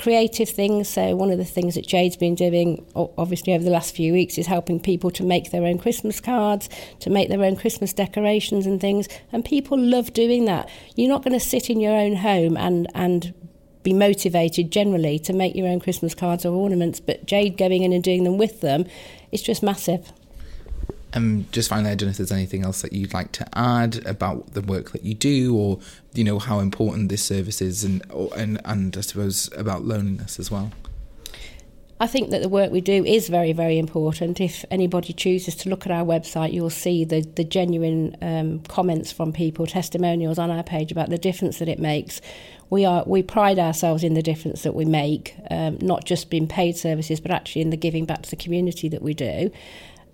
creative 0.00 0.48
things. 0.48 0.88
So, 0.88 1.14
one 1.14 1.30
of 1.30 1.38
the 1.38 1.44
things 1.44 1.74
that 1.74 1.86
Jade's 1.86 2.16
been 2.16 2.34
doing, 2.34 2.84
obviously, 2.94 3.52
over 3.52 3.62
the 3.62 3.70
last 3.70 3.94
few 3.94 4.12
weeks 4.12 4.38
is 4.38 4.46
helping 4.46 4.80
people 4.80 5.10
to 5.12 5.22
make 5.22 5.50
their 5.50 5.64
own 5.64 5.78
Christmas 5.78 6.20
cards, 6.20 6.68
to 7.00 7.10
make 7.10 7.28
their 7.28 7.44
own 7.44 7.56
Christmas 7.56 7.92
decorations 7.92 8.66
and 8.66 8.80
things. 8.80 9.08
And 9.32 9.44
people 9.44 9.78
love 9.78 10.12
doing 10.12 10.46
that. 10.46 10.68
You're 10.96 11.08
not 11.08 11.22
going 11.22 11.38
to 11.38 11.44
sit 11.44 11.70
in 11.70 11.80
your 11.80 11.94
own 11.94 12.16
home 12.16 12.56
and, 12.56 12.88
and 12.94 13.34
be 13.82 13.92
motivated 13.92 14.70
generally 14.70 15.18
to 15.20 15.32
make 15.32 15.54
your 15.54 15.68
own 15.68 15.80
Christmas 15.80 16.14
cards 16.14 16.44
or 16.44 16.54
ornaments, 16.54 17.00
but 17.00 17.26
Jade 17.26 17.56
going 17.56 17.82
in 17.82 17.92
and 17.92 18.04
doing 18.04 18.24
them 18.24 18.38
with 18.38 18.60
them 18.60 18.86
is 19.32 19.42
just 19.42 19.62
massive. 19.62 20.12
Um, 21.12 21.46
just 21.50 21.68
finally, 21.68 21.90
I 21.90 21.94
don't 21.94 22.06
know 22.06 22.10
if 22.10 22.16
there's 22.18 22.32
anything 22.32 22.64
else 22.64 22.82
that 22.82 22.92
you'd 22.92 23.12
like 23.12 23.32
to 23.32 23.48
add 23.58 24.06
about 24.06 24.54
the 24.54 24.60
work 24.60 24.92
that 24.92 25.02
you 25.02 25.14
do, 25.14 25.56
or 25.56 25.80
you 26.14 26.24
know 26.24 26.38
how 26.38 26.60
important 26.60 27.08
this 27.08 27.22
service 27.22 27.60
is, 27.60 27.84
and 27.84 28.02
or, 28.10 28.30
and 28.36 28.60
and 28.64 28.96
I 28.96 29.00
suppose 29.00 29.50
about 29.56 29.84
loneliness 29.84 30.38
as 30.38 30.50
well. 30.50 30.72
I 32.02 32.06
think 32.06 32.30
that 32.30 32.40
the 32.40 32.48
work 32.48 32.72
we 32.72 32.80
do 32.80 33.04
is 33.04 33.28
very, 33.28 33.52
very 33.52 33.78
important. 33.78 34.40
If 34.40 34.64
anybody 34.70 35.12
chooses 35.12 35.54
to 35.56 35.68
look 35.68 35.84
at 35.84 35.92
our 35.92 36.02
website, 36.02 36.50
you'll 36.50 36.70
see 36.70 37.04
the, 37.04 37.20
the 37.20 37.44
genuine 37.44 38.16
um, 38.22 38.60
comments 38.60 39.12
from 39.12 39.34
people, 39.34 39.66
testimonials 39.66 40.38
on 40.38 40.50
our 40.50 40.62
page 40.62 40.90
about 40.90 41.10
the 41.10 41.18
difference 41.18 41.58
that 41.58 41.68
it 41.68 41.78
makes. 41.78 42.22
We 42.70 42.86
are 42.86 43.04
we 43.06 43.22
pride 43.22 43.58
ourselves 43.58 44.02
in 44.02 44.14
the 44.14 44.22
difference 44.22 44.62
that 44.62 44.74
we 44.74 44.86
make, 44.86 45.36
um, 45.50 45.76
not 45.82 46.06
just 46.06 46.32
in 46.32 46.46
paid 46.46 46.78
services, 46.78 47.20
but 47.20 47.32
actually 47.32 47.60
in 47.62 47.70
the 47.70 47.76
giving 47.76 48.06
back 48.06 48.22
to 48.22 48.30
the 48.30 48.36
community 48.36 48.88
that 48.88 49.02
we 49.02 49.12
do. 49.12 49.50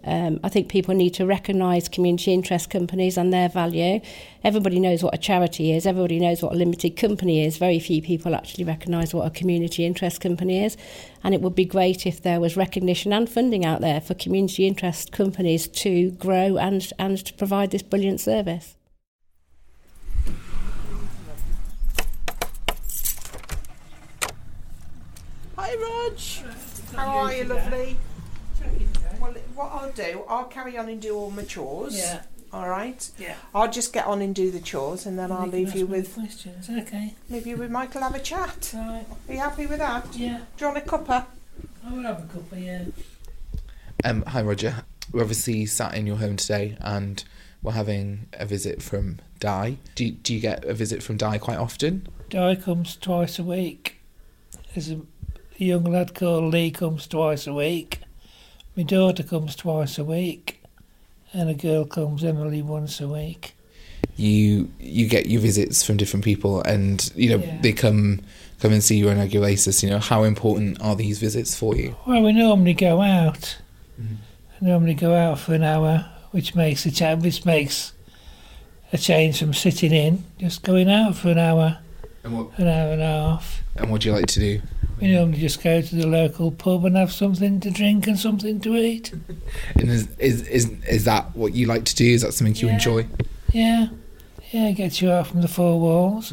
Um, 0.07 0.39
I 0.45 0.49
think 0.49 0.69
people 0.69 0.95
need 0.95 1.15
to 1.15 1.27
recognise 1.27 1.89
community 1.89 2.33
interest 2.33 2.71
companies 2.71 3.19
and 3.19 3.33
their 3.33 3.49
value. 3.49 4.01
Everybody 4.45 4.79
knows 4.79 5.03
what 5.03 5.15
a 5.15 5.19
charity 5.19 5.73
is, 5.73 5.87
everybody 5.87 6.21
knows 6.21 6.43
what 6.43 6.53
a 6.53 6.57
limited 6.57 6.97
company 6.97 7.45
is. 7.45 7.59
Very 7.59 7.81
few 7.81 8.01
people 8.01 8.35
actually 8.35 8.65
recognise 8.65 9.13
what 9.13 9.27
a 9.27 9.31
community 9.31 9.85
interest 9.85 10.21
company 10.21 10.65
is. 10.65 10.77
And 11.25 11.35
it 11.35 11.41
would 11.41 11.57
be 11.57 11.65
great 11.65 12.07
if 12.07 12.23
there 12.23 12.41
was 12.41 12.57
recognition 12.57 13.13
and 13.13 13.29
funding 13.29 13.65
out 13.65 13.81
there 13.81 14.01
for 14.01 14.15
community 14.15 14.67
interest 14.67 15.11
companies 15.11 15.67
to 15.69 16.13
grow 16.13 16.57
and, 16.57 16.89
and 16.99 17.19
to 17.25 17.35
provide 17.35 17.73
this 17.73 17.83
brilliant 17.83 18.21
service. 18.21 18.77
Hi, 25.57 25.75
Rog. 25.75 26.19
How 26.95 27.19
are 27.19 27.35
you, 27.35 27.45
lovely? 27.45 27.97
Well, 29.57 29.67
what 29.69 29.83
I'll 29.83 29.93
do, 29.93 30.23
I'll 30.29 30.45
carry 30.45 30.77
on 30.77 30.89
and 30.89 31.01
do 31.01 31.17
all 31.17 31.31
my 31.31 31.45
chores. 31.45 31.97
Yeah. 31.97 32.23
All 32.53 32.69
right. 32.69 33.09
Yeah. 33.19 33.35
I'll 33.55 33.71
just 33.71 33.93
get 33.93 34.07
on 34.07 34.23
and 34.23 34.35
do 34.35 34.51
the 34.51 34.61
chores, 34.61 35.07
and 35.07 35.19
then 35.19 35.33
I'll 35.33 35.47
You 35.47 35.53
leave 35.53 35.75
you 35.75 35.87
with 35.87 36.15
questions. 36.15 36.69
Okay. 36.71 37.15
leave 37.29 37.47
you 37.47 37.57
with 37.57 37.71
Michael. 37.71 38.03
Have 38.03 38.15
a 38.15 38.21
chat. 38.21 38.73
Right. 38.75 39.05
Are 39.29 39.33
you 39.33 39.39
happy 39.39 39.67
with 39.67 39.79
that? 39.79 40.15
Yeah. 40.17 40.39
Do 40.57 40.65
you 40.67 40.73
want 40.73 40.79
a 40.79 40.89
cuppa? 40.89 41.27
I 41.87 41.93
will 41.93 42.03
have 42.03 42.19
a 42.25 42.27
couple. 42.33 42.59
Yeah. 42.59 42.85
Um, 44.05 44.23
hi, 44.27 44.43
Roger. 44.43 44.85
We're 45.13 45.23
obviously 45.23 45.67
sat 45.67 45.95
in 45.95 46.07
your 46.07 46.17
home 46.17 46.37
today, 46.37 46.77
and 46.81 47.23
we're 47.63 47.73
having 47.73 48.29
a 48.35 48.47
visit 48.47 48.83
from 48.83 49.19
Di. 49.41 49.79
Do 49.95 50.05
you, 50.05 50.13
do 50.13 50.35
you 50.35 50.41
get 50.41 50.65
a 50.65 50.75
visit 50.75 51.03
from 51.03 51.17
Di 51.17 51.39
quite 51.39 51.59
often? 51.59 52.09
Di 52.31 52.57
comes 52.57 52.97
twice 52.97 53.39
a 53.39 53.43
week. 53.43 53.97
There's 54.75 54.91
a 54.91 55.01
young 55.57 55.85
lad 55.85 56.15
called 56.15 56.53
Lee 56.53 56.71
comes 56.71 57.07
twice 57.07 57.47
a 57.47 57.55
week. 57.55 58.01
My 58.77 58.83
daughter 58.83 59.23
comes 59.23 59.57
twice 59.57 59.99
a 59.99 60.05
week, 60.05 60.63
and 61.33 61.49
a 61.49 61.55
girl 61.55 61.85
comes 61.87 62.23
Emily 62.25 62.63
once 62.63 63.01
a 63.01 63.09
week. 63.09 63.55
You 64.17 64.71
you 64.79 65.09
get 65.09 65.27
your 65.27 65.41
visits 65.41 65.83
from 65.83 65.97
different 65.97 66.25
people, 66.25 66.63
and 66.63 67.11
you 67.15 67.31
know 67.31 67.39
Yeah. 67.43 67.59
they 67.63 67.73
come 67.73 68.21
come 68.61 68.73
and 68.73 68.83
see 68.83 68.97
you 68.99 69.09
on 69.09 69.17
a 69.17 69.21
regular 69.21 69.47
basis. 69.47 69.83
You 69.83 69.91
know 69.91 69.99
how 69.99 70.25
important 70.25 70.81
are 70.81 70.95
these 70.97 71.19
visits 71.19 71.55
for 71.57 71.75
you? 71.77 71.97
Well, 72.07 72.23
we 72.23 72.33
normally 72.33 72.75
go 72.75 73.01
out. 73.01 73.57
Mhm. 74.01 74.17
We 74.61 74.69
normally 74.69 74.95
go 74.95 75.15
out 75.15 75.39
for 75.39 75.55
an 75.55 75.63
hour, 75.63 76.07
which 76.31 76.55
makes 76.55 76.85
a 76.87 76.91
cha- 76.91 77.17
which 77.17 77.45
makes 77.45 77.93
a 78.93 78.99
change 78.99 79.39
from 79.39 79.53
sitting 79.55 79.93
in, 79.93 80.25
just 80.39 80.63
going 80.63 80.91
out 80.91 81.17
for 81.17 81.31
an 81.31 81.39
hour, 81.39 81.79
And 82.25 82.37
what 82.37 82.59
an 82.59 82.69
hour 82.69 82.93
and 82.93 83.03
a 83.03 83.07
half. 83.07 83.63
and 83.75 83.91
what 83.91 84.03
do 84.03 84.09
you 84.09 84.15
like 84.15 84.27
to 84.27 84.41
do? 84.41 84.63
We 85.01 85.13
normally 85.13 85.39
just 85.39 85.63
go 85.63 85.83
to 85.83 85.95
the 85.95 86.07
local 86.07 86.51
pub 86.51 86.85
and 86.87 86.97
have 86.97 87.13
something 87.13 87.61
to 87.61 87.71
drink 87.71 88.07
and 88.07 88.19
something 88.19 88.61
to 88.61 88.75
eat. 88.77 89.13
And 89.77 89.91
is 89.91 90.09
is 90.19 90.43
is, 90.49 90.71
is 90.89 91.05
that 91.05 91.37
what 91.37 91.55
you 91.55 91.67
like 91.67 91.85
to 91.85 91.95
do? 91.95 92.07
Is 92.07 92.23
that 92.23 92.33
something 92.35 92.55
you 92.57 92.69
Yeah. 92.69 92.75
enjoy? 92.75 93.07
Yeah, 93.53 93.89
yeah, 94.53 94.71
gets 94.73 95.03
you 95.03 95.11
out 95.11 95.27
from 95.27 95.43
the 95.43 95.49
four 95.49 95.79
walls. 95.81 96.33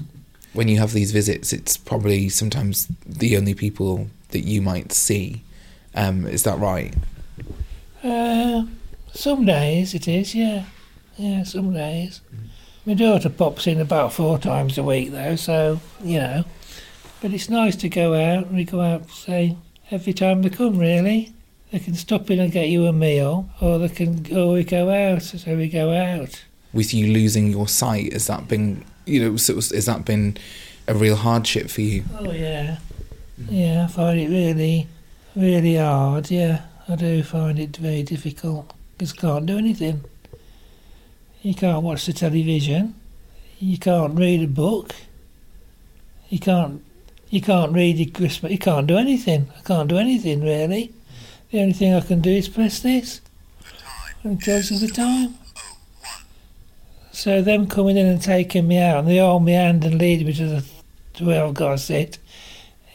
When 0.53 0.67
you 0.67 0.79
have 0.79 0.93
these 0.93 1.12
visits, 1.12 1.51
it's 1.51 1.75
probably 1.77 2.29
sometimes 2.29 2.88
the 3.05 3.36
only 3.38 3.53
people 3.53 4.08
that 4.29 4.46
you 4.46 4.62
might 4.62 4.91
see. 4.93 5.41
Um, 5.96 6.25
is 6.25 6.43
that 6.43 6.58
right? 6.60 6.93
Uh, 8.03 8.65
some 9.13 9.46
days 9.46 9.93
it 9.93 10.08
is, 10.08 10.34
yeah, 10.36 10.65
yeah, 11.17 11.43
some 11.43 11.74
days. 11.74 12.22
My 12.86 12.93
daughter 12.96 13.29
pops 13.29 13.67
in 13.67 13.79
about 13.79 14.12
four 14.13 14.38
times 14.38 14.77
a 14.77 14.84
week 14.84 15.12
though, 15.12 15.36
so 15.36 15.79
you 16.03 16.20
know. 16.20 16.43
But 17.23 17.31
it's 17.31 17.49
nice 17.49 17.77
to 17.77 17.87
go 17.87 18.15
out. 18.15 18.51
We 18.51 18.65
go 18.65 18.81
out, 18.81 19.09
say, 19.09 19.55
every 19.89 20.11
time 20.11 20.41
they 20.41 20.49
come. 20.49 20.77
Really, 20.77 21.33
they 21.71 21.79
can 21.79 21.95
stop 21.95 22.29
in 22.29 22.37
and 22.41 22.51
get 22.51 22.67
you 22.67 22.85
a 22.85 22.91
meal, 22.91 23.49
or 23.61 23.79
they 23.79 23.87
can, 23.87 24.27
or 24.29 24.39
oh, 24.39 24.53
we 24.55 24.65
go 24.65 24.89
out. 24.89 25.21
So 25.21 25.55
we 25.55 25.69
go 25.69 25.93
out. 25.93 26.43
With 26.73 26.93
you 26.93 27.13
losing 27.13 27.47
your 27.47 27.69
sight, 27.69 28.11
has 28.11 28.27
that 28.27 28.49
been 28.49 28.83
you 29.05 29.23
know 29.23 29.31
has 29.31 29.85
that 29.85 30.03
been 30.03 30.35
a 30.85 30.93
real 30.93 31.15
hardship 31.15 31.69
for 31.69 31.79
you? 31.79 32.03
Oh 32.19 32.33
yeah, 32.33 32.79
yeah. 33.47 33.85
I 33.85 33.87
find 33.87 34.19
it 34.19 34.27
really, 34.27 34.89
really 35.33 35.77
hard. 35.77 36.29
Yeah, 36.29 36.65
I 36.89 36.97
do 36.97 37.23
find 37.23 37.57
it 37.57 37.77
very 37.77 38.03
difficult 38.03 38.73
because 38.97 39.13
can't 39.13 39.45
do 39.45 39.57
anything. 39.57 40.03
You 41.41 41.55
can't 41.55 41.83
watch 41.83 42.05
the 42.05 42.11
television. 42.11 42.95
You 43.59 43.77
can't 43.77 44.19
read 44.19 44.43
a 44.43 44.47
book. 44.47 44.93
You 46.27 46.39
can't. 46.39 46.83
You 47.33 47.41
can't 47.41 47.73
read 47.73 47.97
your 47.97 48.11
Christmas. 48.11 48.51
You 48.51 48.59
can't 48.59 48.85
do 48.85 48.95
anything. 48.95 49.49
I 49.57 49.61
can't 49.61 49.89
do 49.89 49.97
anything 49.97 50.43
really. 50.43 50.93
The 51.49 51.61
only 51.61 51.73
thing 51.73 51.95
I 51.95 52.01
can 52.01 52.21
do 52.21 52.29
is 52.29 52.47
press 52.47 52.81
this. 52.81 53.21
And 54.21 54.39
tells 54.39 54.69
you 54.69 54.77
the 54.77 54.87
time. 54.87 55.33
So 57.11 57.41
them 57.41 57.65
coming 57.65 57.97
in 57.97 58.05
and 58.05 58.21
taking 58.21 58.67
me 58.67 58.77
out, 58.77 58.99
and 58.99 59.07
they 59.07 59.17
hold 59.17 59.45
my 59.45 59.53
hand 59.53 59.83
and 59.83 59.97
lead 59.97 60.23
me 60.23 60.33
to 60.33 60.45
the 60.45 60.65
to 61.15 61.25
where 61.25 61.43
I've 61.43 61.55
got 61.55 61.71
to 61.71 61.77
sit, 61.79 62.19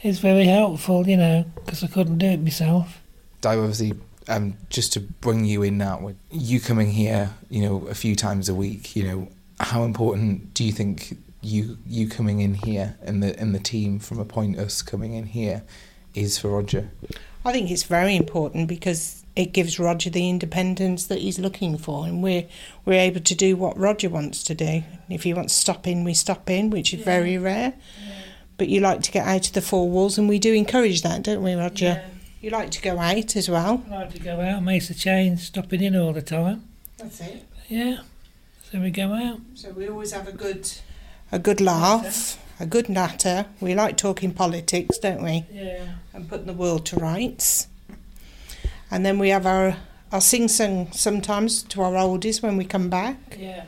is 0.03 0.19
very 0.19 0.45
helpful, 0.45 1.05
you 1.05 1.17
know, 1.17 1.43
because 1.55 1.83
I 1.83 1.87
couldn't 1.87 2.19
do 2.19 2.27
it 2.27 2.41
myself. 2.41 3.01
Di, 3.41 3.57
obviously, 3.57 3.93
um, 4.29 4.55
just 4.69 4.93
to 4.93 5.01
bring 5.01 5.43
you 5.43 5.63
in 5.63 5.77
now, 5.77 5.99
with 5.99 6.15
you 6.31 6.61
coming 6.61 6.91
here, 6.91 7.31
you 7.49 7.61
know, 7.61 7.87
a 7.87 7.93
few 7.93 8.15
times 8.15 8.47
a 8.47 8.55
week, 8.55 8.95
you 8.95 9.03
know, 9.03 9.27
how 9.59 9.83
important 9.83 10.53
do 10.53 10.63
you 10.63 10.71
think 10.71 11.17
you 11.41 11.77
you 11.87 12.07
coming 12.07 12.41
in 12.41 12.55
here 12.55 12.97
and 13.01 13.23
the 13.23 13.37
and 13.39 13.55
the 13.55 13.59
team 13.59 13.99
from 13.99 14.19
Appoint 14.19 14.57
Us 14.57 14.81
coming 14.81 15.13
in 15.13 15.25
here 15.27 15.63
is 16.13 16.37
for 16.37 16.49
Roger? 16.49 16.89
I 17.45 17.51
think 17.51 17.71
it's 17.71 17.83
very 17.83 18.15
important 18.15 18.67
because 18.67 19.23
it 19.35 19.53
gives 19.53 19.79
Roger 19.79 20.09
the 20.09 20.29
independence 20.29 21.07
that 21.07 21.19
he's 21.19 21.39
looking 21.39 21.77
for, 21.77 22.05
and 22.05 22.21
we're 22.21 22.45
we're 22.85 22.99
able 22.99 23.21
to 23.21 23.35
do 23.35 23.55
what 23.55 23.77
Roger 23.77 24.09
wants 24.09 24.43
to 24.43 24.55
do. 24.55 24.83
If 25.09 25.23
he 25.23 25.33
wants 25.33 25.53
to 25.55 25.61
stop 25.61 25.87
in, 25.87 26.03
we 26.03 26.13
stop 26.13 26.49
in, 26.49 26.69
which 26.69 26.93
is 26.93 27.03
very 27.03 27.37
rare. 27.37 27.73
But 28.57 28.67
you 28.67 28.81
like 28.81 29.01
to 29.03 29.11
get 29.11 29.25
out 29.25 29.47
of 29.47 29.53
the 29.53 29.61
four 29.61 29.89
walls, 29.89 30.17
and 30.17 30.27
we 30.27 30.37
do 30.39 30.53
encourage 30.53 31.01
that, 31.03 31.23
don't 31.23 31.41
we, 31.41 31.53
Roger? 31.53 31.85
Yeah. 31.85 32.05
You 32.41 32.49
like 32.49 32.71
to 32.71 32.81
go 32.81 32.99
out 32.99 33.35
as 33.35 33.49
well. 33.49 33.83
I 33.89 33.99
like 33.99 34.13
to 34.13 34.19
go 34.19 34.39
out, 34.41 34.63
makes 34.63 34.89
a 34.89 34.93
change, 34.93 35.39
stopping 35.39 35.81
in 35.81 35.95
all 35.95 36.13
the 36.13 36.21
time. 36.21 36.63
That's 36.97 37.21
it. 37.21 37.45
Yeah, 37.69 37.99
so 38.69 38.79
we 38.79 38.91
go 38.91 39.13
out. 39.13 39.39
So 39.55 39.71
we 39.71 39.87
always 39.87 40.11
have 40.11 40.27
a 40.27 40.31
good 40.31 40.69
a 41.31 41.39
good 41.39 41.61
laugh, 41.61 42.37
a 42.59 42.65
good 42.65 42.89
natter. 42.89 43.45
We 43.59 43.75
like 43.75 43.97
talking 43.97 44.33
politics, 44.33 44.97
don't 44.97 45.23
we? 45.23 45.45
Yeah. 45.51 45.85
and 46.13 46.27
putting 46.27 46.47
the 46.47 46.53
world 46.53 46.85
to 46.87 46.95
rights. 46.97 47.67
And 48.91 49.05
then 49.05 49.19
we 49.19 49.29
have 49.29 49.45
our 49.45 49.77
our 50.11 50.21
sing 50.21 50.47
song 50.47 50.91
sometimes 50.91 51.61
to 51.61 51.81
our 51.83 51.93
oldies 51.93 52.41
when 52.41 52.57
we 52.57 52.65
come 52.65 52.89
back. 52.89 53.37
Yeah. 53.39 53.65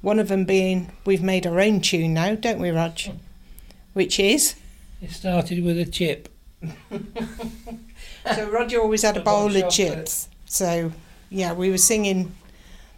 One 0.00 0.18
of 0.18 0.28
them 0.28 0.44
being 0.44 0.90
we've 1.04 1.22
made 1.22 1.46
our 1.46 1.60
own 1.60 1.80
tune 1.80 2.14
now, 2.14 2.34
don't 2.34 2.58
we, 2.60 2.70
Rog? 2.70 2.98
Which 3.92 4.18
is 4.18 4.54
It 5.02 5.10
started 5.10 5.62
with 5.62 5.78
a 5.78 5.84
chip. 5.84 6.28
so 8.34 8.48
Roger 8.50 8.80
always 8.80 9.02
had 9.02 9.16
a 9.18 9.20
bowl 9.20 9.46
of 9.48 9.52
chocolate. 9.54 9.70
chips. 9.70 10.28
So 10.46 10.92
yeah, 11.30 11.52
we 11.52 11.70
were 11.70 11.78
singing 11.78 12.34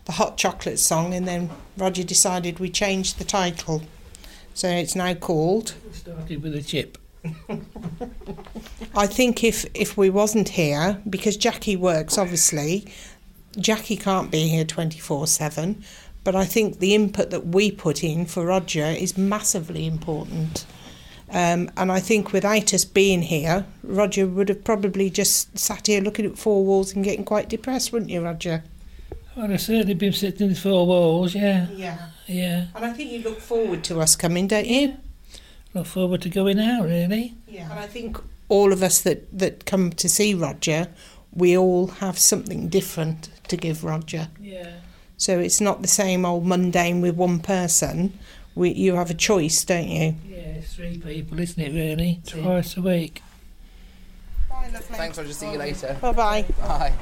the 0.07 0.13
hot 0.13 0.39
chocolate 0.39 0.79
song, 0.79 1.13
and 1.15 1.29
then 1.29 1.51
Roger 1.77 2.03
decided 2.03 2.59
we 2.59 2.71
changed 2.71 3.19
the 3.19 3.25
title. 3.25 3.83
So 4.55 4.69
it's 4.69 4.97
now 4.97 5.13
called 5.15 5.75
It 5.89 5.95
started 5.95 6.43
with 6.43 6.55
a 6.55 6.63
chip. 6.63 6.99
I 8.95 9.07
think 9.07 9.45
if 9.45 9.67
if 9.75 9.97
we 9.97 10.11
wasn't 10.11 10.51
here, 10.51 11.03
because 11.11 11.37
Jackie 11.37 11.77
works 11.77 12.17
obviously, 12.17 12.87
Jackie 13.59 13.97
can't 13.97 14.31
be 14.31 14.49
here 14.49 14.65
twenty 14.65 15.01
four 15.01 15.27
seven. 15.27 15.85
But 16.25 16.35
I 16.35 16.45
think 16.45 16.79
the 16.79 16.95
input 16.95 17.31
that 17.31 17.47
we 17.49 17.71
put 17.71 18.03
in 18.03 18.27
for 18.27 18.47
Roger 18.47 18.85
is 18.85 19.17
massively 19.17 19.87
important. 19.87 20.67
Um, 21.31 21.71
and 21.77 21.93
I 21.93 22.01
think 22.01 22.33
without 22.33 22.73
us 22.75 22.85
being 22.85 23.23
here, 23.23 23.67
Roger 23.83 24.27
would 24.27 24.49
have 24.49 24.65
probably 24.65 25.11
just 25.11 25.57
sat 25.59 25.87
here 25.87 26.01
looking 26.01 26.27
at 26.27 26.39
four 26.39 26.65
walls 26.65 26.95
and 26.95 27.05
getting 27.05 27.25
quite 27.25 27.49
depressed, 27.49 27.93
wouldn't 27.93 28.11
you, 28.11 28.23
Roger? 28.23 28.65
Well, 29.37 29.53
I've 29.53 29.61
certainly 29.61 29.95
been 29.95 30.13
sitting 30.13 30.49
in 30.49 30.55
the 30.55 30.59
four 30.59 30.87
walls, 30.87 31.35
yeah. 31.35 31.69
Yeah. 31.71 32.09
Yeah. 32.27 32.67
And 32.75 32.85
I 32.85 32.93
think 32.93 33.13
you 33.13 33.21
look 33.21 33.41
forward 33.41 33.85
to 33.85 34.01
us 34.01 34.17
coming, 34.17 34.47
don't 34.47 34.67
you? 34.67 34.97
Look 35.75 35.87
forward 35.87 36.23
to 36.23 36.29
going 36.31 36.59
out, 36.59 36.85
really. 36.85 37.35
Yeah. 37.47 37.71
And 37.71 37.79
I 37.79 37.87
think 37.87 38.17
all 38.49 38.73
of 38.73 38.83
us 38.83 39.01
that, 39.03 39.39
that 39.39 39.67
come 39.67 39.91
to 39.93 40.09
see 40.09 40.35
Roger 40.35 40.89
we 41.37 41.57
all 41.57 41.87
have 41.87 42.19
something 42.19 42.69
different 42.69 43.29
to 43.49 43.57
give 43.57 43.85
Roger. 43.85 44.29
Yeah. 44.41 44.73
So 45.19 45.39
it's 45.39 45.61
not 45.61 45.83
the 45.83 45.89
same 45.89 46.25
old 46.25 46.47
mundane 46.47 47.03
with 47.03 47.15
one 47.15 47.41
person. 47.41 48.19
We, 48.55 48.71
you 48.71 48.95
have 48.95 49.11
a 49.11 49.15
choice, 49.15 49.63
don't 49.65 49.89
you? 49.89 50.15
Yeah, 50.27 50.61
three 50.63 50.99
people, 50.99 51.39
isn't 51.39 51.63
it, 51.63 51.73
really? 51.73 52.23
Twice 52.27 52.77
a 52.79 52.81
week. 52.81 53.23
Bye, 54.49 54.71
lovely. 54.73 54.97
Thanks, 54.97 55.19
Roger. 55.19 55.33
See 55.35 55.53
you 55.53 55.59
later. 55.59 55.97
Bye-bye. 56.01 56.47
bye. 56.59 56.93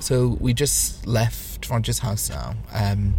So 0.00 0.38
we 0.40 0.54
just 0.54 1.06
left 1.06 1.68
Roger's 1.68 1.98
house 2.00 2.30
now, 2.30 2.54
um, 2.72 3.14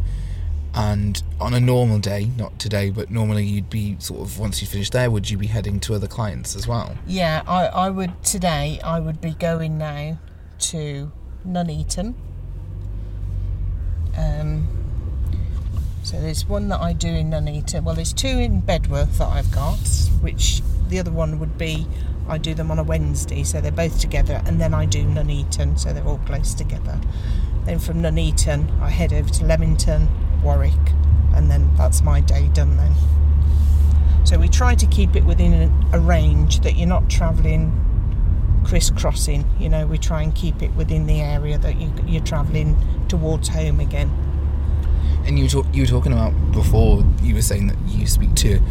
and 0.73 1.21
on 1.39 1.53
a 1.53 1.59
normal 1.59 1.99
day, 1.99 2.29
not 2.37 2.57
today, 2.57 2.89
but 2.89 3.11
normally 3.11 3.45
you'd 3.45 3.69
be 3.69 3.97
sort 3.99 4.21
of 4.21 4.39
once 4.39 4.61
you 4.61 4.67
finish 4.67 4.89
there, 4.89 5.11
would 5.11 5.29
you 5.29 5.37
be 5.37 5.47
heading 5.47 5.79
to 5.81 5.93
other 5.93 6.07
clients 6.07 6.55
as 6.55 6.67
well? 6.67 6.97
Yeah, 7.05 7.43
I, 7.47 7.67
I 7.67 7.89
would 7.89 8.23
today. 8.23 8.79
I 8.83 8.99
would 8.99 9.21
be 9.21 9.31
going 9.31 9.77
now 9.77 10.17
to 10.59 11.11
Nuneaton. 11.45 12.15
Um, 14.17 14.67
so 16.03 16.19
there's 16.19 16.47
one 16.47 16.69
that 16.69 16.81
I 16.81 16.93
do 16.93 17.09
in 17.09 17.29
Nuneaton. 17.29 17.83
Well, 17.83 17.95
there's 17.95 18.13
two 18.13 18.27
in 18.27 18.61
Bedworth 18.61 19.17
that 19.19 19.27
I've 19.27 19.51
got, 19.51 19.79
which 20.21 20.61
the 20.89 20.99
other 20.99 21.11
one 21.11 21.39
would 21.39 21.57
be 21.57 21.85
I 22.31 22.37
do 22.37 22.53
them 22.53 22.71
on 22.71 22.79
a 22.79 22.83
Wednesday, 22.83 23.43
so 23.43 23.59
they're 23.59 23.73
both 23.73 23.99
together, 23.99 24.41
and 24.45 24.61
then 24.61 24.73
I 24.73 24.85
do 24.85 25.03
Nuneaton, 25.03 25.77
so 25.77 25.91
they're 25.91 26.07
all 26.07 26.19
close 26.19 26.53
together. 26.53 26.97
Then 27.65 27.77
from 27.77 28.01
Nuneaton, 28.01 28.71
I 28.79 28.89
head 28.89 29.11
over 29.11 29.29
to 29.29 29.45
Leamington, 29.45 30.07
Warwick, 30.41 30.71
and 31.35 31.51
then 31.51 31.75
that's 31.75 32.01
my 32.03 32.21
day 32.21 32.47
done 32.53 32.77
then. 32.77 32.93
So 34.23 34.37
we 34.37 34.47
try 34.47 34.75
to 34.75 34.85
keep 34.85 35.17
it 35.17 35.25
within 35.25 35.73
a, 35.91 35.99
range 35.99 36.61
that 36.61 36.77
you're 36.77 36.87
not 36.87 37.09
travelling 37.09 37.77
crisscrossing. 38.63 39.43
You 39.59 39.67
know, 39.67 39.85
we 39.85 39.97
try 39.97 40.21
and 40.21 40.33
keep 40.33 40.61
it 40.61 40.73
within 40.75 41.07
the 41.07 41.19
area 41.19 41.57
that 41.57 41.81
you, 41.81 41.91
you're 42.07 42.23
travelling 42.23 42.77
towards 43.09 43.49
home 43.49 43.81
again. 43.81 44.09
And 45.25 45.37
you 45.37 45.49
talk- 45.49 45.67
you 45.73 45.83
were 45.83 45.87
talking 45.87 46.13
about 46.13 46.31
before, 46.53 47.03
you 47.21 47.35
were 47.35 47.41
saying 47.41 47.67
that 47.67 47.77
you 47.87 48.07
speak 48.07 48.35
to 48.35 48.61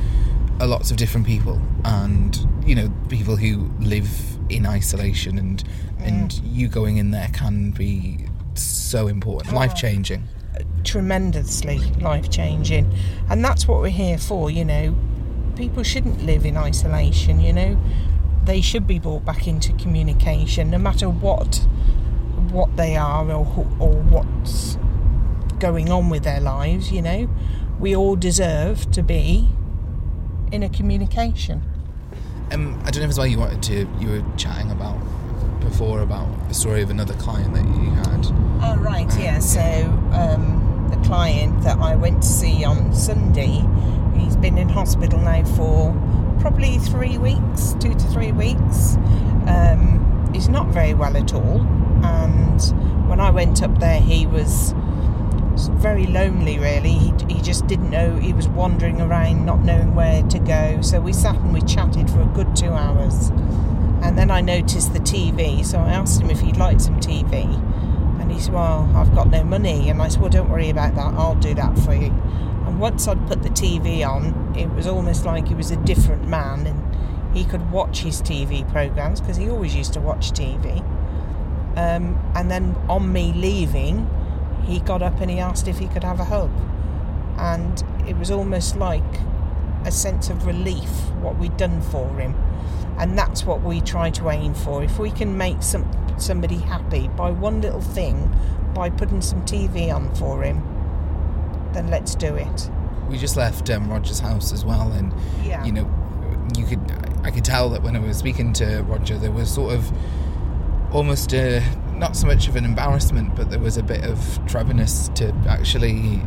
a 0.60 0.66
lots 0.66 0.90
of 0.90 0.96
different 0.96 1.26
people, 1.26 1.60
and 1.84 2.46
you 2.64 2.74
know, 2.74 2.92
people 3.08 3.36
who 3.36 3.70
live 3.80 4.10
in 4.48 4.66
isolation, 4.66 5.38
and 5.38 5.64
mm. 5.64 6.06
and 6.06 6.34
you 6.44 6.68
going 6.68 6.98
in 6.98 7.10
there 7.10 7.30
can 7.32 7.70
be 7.70 8.26
so 8.54 9.08
important, 9.08 9.52
oh. 9.54 9.56
life 9.56 9.74
changing. 9.74 10.28
tremendously 10.84 11.78
life 12.00 12.28
changing 12.28 12.92
and 13.28 13.44
that's 13.44 13.68
what 13.68 13.80
we're 13.80 13.88
here 13.88 14.18
for 14.18 14.50
you 14.50 14.64
know. 14.64 14.94
People 15.56 15.82
shouldn't 15.82 16.24
live 16.24 16.44
in 16.44 16.56
isolation 16.56 17.40
you 17.40 17.52
know. 17.52 17.78
They 18.44 18.60
should 18.60 18.86
be 18.86 18.98
brought 18.98 19.24
back 19.24 19.46
into 19.46 19.72
communication 19.74 20.70
no 20.70 20.78
matter 20.78 21.08
what 21.08 21.66
what 22.50 22.76
they 22.76 22.96
are 22.96 23.30
or 23.30 23.46
or 23.78 23.94
what's 24.14 24.76
going 25.58 25.90
on 25.90 26.10
with 26.10 26.24
their 26.24 26.40
lives 26.40 26.90
you 26.90 27.02
know. 27.02 27.28
We 27.78 27.96
all 27.96 28.16
deserve 28.16 28.90
to 28.92 29.02
be 29.02 29.48
in 30.52 30.62
a 30.62 30.68
communication 30.68 31.62
Um, 32.52 32.80
I 32.84 32.90
don't 32.90 32.96
know 32.96 33.04
if 33.04 33.10
it's 33.10 33.18
why 33.18 33.26
you 33.26 33.38
wanted 33.38 33.62
to. 33.64 33.88
You 34.00 34.08
were 34.08 34.24
chatting 34.36 34.72
about 34.72 34.98
before 35.60 36.00
about 36.00 36.26
the 36.48 36.54
story 36.54 36.82
of 36.82 36.90
another 36.90 37.14
client 37.14 37.54
that 37.54 37.64
you 37.64 37.90
had. 37.90 38.26
Oh, 38.62 38.76
right, 38.80 39.08
yeah. 39.20 39.38
So, 39.38 39.60
um, 40.12 40.88
the 40.90 40.96
client 41.06 41.62
that 41.62 41.78
I 41.78 41.94
went 41.94 42.22
to 42.22 42.28
see 42.28 42.64
on 42.64 42.92
Sunday, 42.92 43.64
he's 44.16 44.36
been 44.36 44.58
in 44.58 44.68
hospital 44.68 45.20
now 45.20 45.44
for 45.44 45.94
probably 46.40 46.78
three 46.78 47.18
weeks, 47.18 47.74
two 47.78 47.94
to 47.94 48.06
three 48.08 48.32
weeks. 48.32 48.96
Um, 49.46 50.28
he's 50.34 50.48
not 50.48 50.66
very 50.68 50.94
well 50.94 51.16
at 51.16 51.32
all. 51.32 51.60
And 52.02 52.60
when 53.08 53.20
I 53.20 53.30
went 53.30 53.62
up 53.62 53.78
there, 53.78 54.00
he 54.00 54.26
was 54.26 54.74
very 55.68 56.06
lonely, 56.06 56.58
really. 56.58 56.92
He, 56.92 57.12
he 57.28 57.40
just 57.40 57.66
didn't 57.66 57.90
know, 57.90 58.16
he 58.16 58.32
was 58.32 58.48
wandering 58.48 59.00
around, 59.00 59.44
not 59.44 59.60
knowing 59.60 59.94
where 59.94 60.22
to 60.22 60.38
go. 60.38 60.80
So, 60.82 61.00
we 61.00 61.12
sat 61.12 61.36
and 61.36 61.52
we 61.52 61.60
chatted 61.62 62.10
for 62.10 62.22
a 62.22 62.26
good 62.26 62.54
two 62.56 62.70
hours. 62.70 63.30
And 64.02 64.16
then 64.16 64.30
I 64.30 64.40
noticed 64.40 64.92
the 64.92 65.00
TV, 65.00 65.64
so 65.64 65.78
I 65.78 65.92
asked 65.92 66.22
him 66.22 66.30
if 66.30 66.40
he'd 66.40 66.56
like 66.56 66.80
some 66.80 66.98
TV. 67.00 67.44
And 68.20 68.32
he 68.32 68.40
said, 68.40 68.54
Well, 68.54 68.90
I've 68.94 69.14
got 69.14 69.28
no 69.28 69.44
money. 69.44 69.90
And 69.90 70.00
I 70.00 70.08
said, 70.08 70.20
Well, 70.20 70.30
don't 70.30 70.48
worry 70.48 70.70
about 70.70 70.94
that, 70.94 71.14
I'll 71.14 71.34
do 71.34 71.54
that 71.54 71.78
for 71.80 71.94
you. 71.94 72.06
And 72.66 72.80
once 72.80 73.06
I'd 73.06 73.26
put 73.28 73.42
the 73.42 73.50
TV 73.50 74.06
on, 74.06 74.54
it 74.56 74.70
was 74.70 74.86
almost 74.86 75.24
like 75.24 75.48
he 75.48 75.54
was 75.54 75.70
a 75.70 75.76
different 75.76 76.26
man 76.28 76.66
and 76.66 77.36
he 77.36 77.44
could 77.44 77.70
watch 77.70 78.00
his 78.00 78.22
TV 78.22 78.68
programs 78.72 79.20
because 79.20 79.36
he 79.36 79.50
always 79.50 79.74
used 79.74 79.92
to 79.94 80.00
watch 80.00 80.30
TV. 80.32 80.78
Um, 81.76 82.18
and 82.34 82.50
then 82.50 82.76
on 82.88 83.12
me 83.12 83.32
leaving, 83.32 84.08
he 84.64 84.80
got 84.80 85.02
up 85.02 85.20
and 85.20 85.30
he 85.30 85.38
asked 85.38 85.68
if 85.68 85.78
he 85.78 85.86
could 85.88 86.04
have 86.04 86.20
a 86.20 86.24
hug. 86.24 86.50
And 87.38 87.82
it 88.06 88.16
was 88.16 88.30
almost 88.30 88.76
like 88.76 89.02
a 89.84 89.90
sense 89.90 90.28
of 90.28 90.46
relief 90.46 90.90
what 91.22 91.38
we'd 91.38 91.56
done 91.56 91.80
for 91.80 92.06
him 92.18 92.34
and 92.98 93.16
that's 93.16 93.44
what 93.46 93.62
we 93.62 93.80
try 93.80 94.10
to 94.10 94.28
aim 94.28 94.52
for 94.52 94.82
if 94.82 94.98
we 94.98 95.10
can 95.10 95.38
make 95.38 95.62
some 95.62 95.90
somebody 96.18 96.56
happy 96.56 97.08
by 97.08 97.30
one 97.30 97.62
little 97.62 97.80
thing 97.80 98.30
by 98.74 98.90
putting 98.90 99.22
some 99.22 99.40
TV 99.46 99.90
on 99.94 100.14
for 100.16 100.42
him 100.42 100.62
then 101.72 101.88
let's 101.88 102.14
do 102.14 102.34
it 102.34 102.70
We 103.08 103.16
just 103.16 103.38
left 103.38 103.70
um, 103.70 103.90
Roger's 103.90 104.20
house 104.20 104.52
as 104.52 104.66
well, 104.66 104.92
and 104.92 105.14
Yeah. 105.42 105.64
you 105.64 105.72
know, 105.72 105.88
you 106.58 106.66
could 106.66 106.80
I 107.24 107.30
could 107.30 107.44
tell 107.44 107.70
that 107.70 107.82
when 107.82 107.96
I 107.96 108.00
was 108.00 108.18
speaking 108.18 108.52
to 108.54 108.82
Roger, 108.82 109.16
there 109.16 109.32
was 109.32 109.50
sort 109.50 109.72
of 109.72 109.90
almost 110.92 111.32
a, 111.32 111.62
not 112.00 112.16
so 112.16 112.26
much 112.26 112.48
of 112.48 112.56
an 112.56 112.64
embarrassment, 112.64 113.36
but 113.36 113.50
there 113.50 113.60
was 113.60 113.76
a 113.76 113.82
bit 113.82 114.04
of 114.04 114.18
trebbiness 114.46 115.08
to 115.14 115.32
actually 115.48 116.22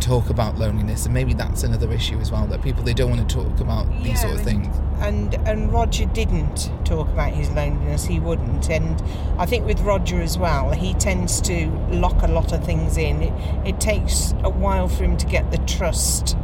talk 0.00 0.30
about 0.30 0.56
loneliness, 0.56 1.04
and 1.04 1.14
maybe 1.14 1.34
that's 1.34 1.62
another 1.62 1.92
issue 1.92 2.18
as 2.18 2.32
well. 2.32 2.46
That 2.46 2.62
people 2.62 2.82
they 2.82 2.94
don't 2.94 3.10
want 3.10 3.28
to 3.28 3.36
talk 3.36 3.60
about 3.60 3.86
these 4.02 4.20
sort 4.20 4.34
of 4.34 4.42
things. 4.42 4.74
and 5.00 5.34
and 5.46 5.72
Roger 5.72 6.06
didn't 6.06 6.72
talk 6.84 7.08
about 7.08 7.32
his 7.32 7.50
loneliness 7.50 8.04
he 8.04 8.18
wouldn't 8.18 8.68
and 8.68 9.00
I 9.38 9.46
think 9.46 9.64
with 9.64 9.78
Roger 9.80 10.20
as 10.20 10.36
well 10.36 10.72
he 10.72 10.94
tends 10.94 11.40
to 11.42 11.66
lock 11.90 12.22
a 12.22 12.26
lot 12.26 12.52
of 12.52 12.64
things 12.64 12.96
in 12.96 13.22
it, 13.22 13.32
it 13.64 13.80
takes 13.80 14.32
a 14.42 14.50
while 14.50 14.88
for 14.88 15.04
him 15.04 15.16
to 15.18 15.26
get 15.26 15.52
the 15.52 15.58
trust 15.58 16.36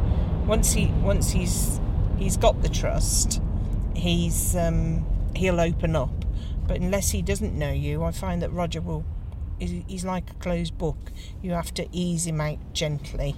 once 0.45 0.71
he 0.71 0.87
once 1.03 1.31
he's 1.31 1.81
he's 2.17 2.37
got 2.37 2.61
the 2.61 2.69
trust 2.69 3.41
he's 3.93 4.55
um, 4.55 5.05
he'll 5.35 5.59
open 5.59 5.95
up 5.97 6.24
but 6.67 6.77
unless 6.77 7.11
he 7.11 7.21
doesn't 7.21 7.57
know 7.57 7.71
you 7.71 8.03
I 8.03 8.11
find 8.11 8.41
that 8.41 8.51
Roger 8.51 8.81
will 8.81 9.05
he's 9.59 10.03
like 10.03 10.29
a 10.29 10.33
closed 10.35 10.77
book 10.77 11.11
you 11.41 11.51
have 11.51 11.73
to 11.75 11.87
ease 11.91 12.27
him 12.27 12.41
out 12.41 12.59
gently 12.73 13.35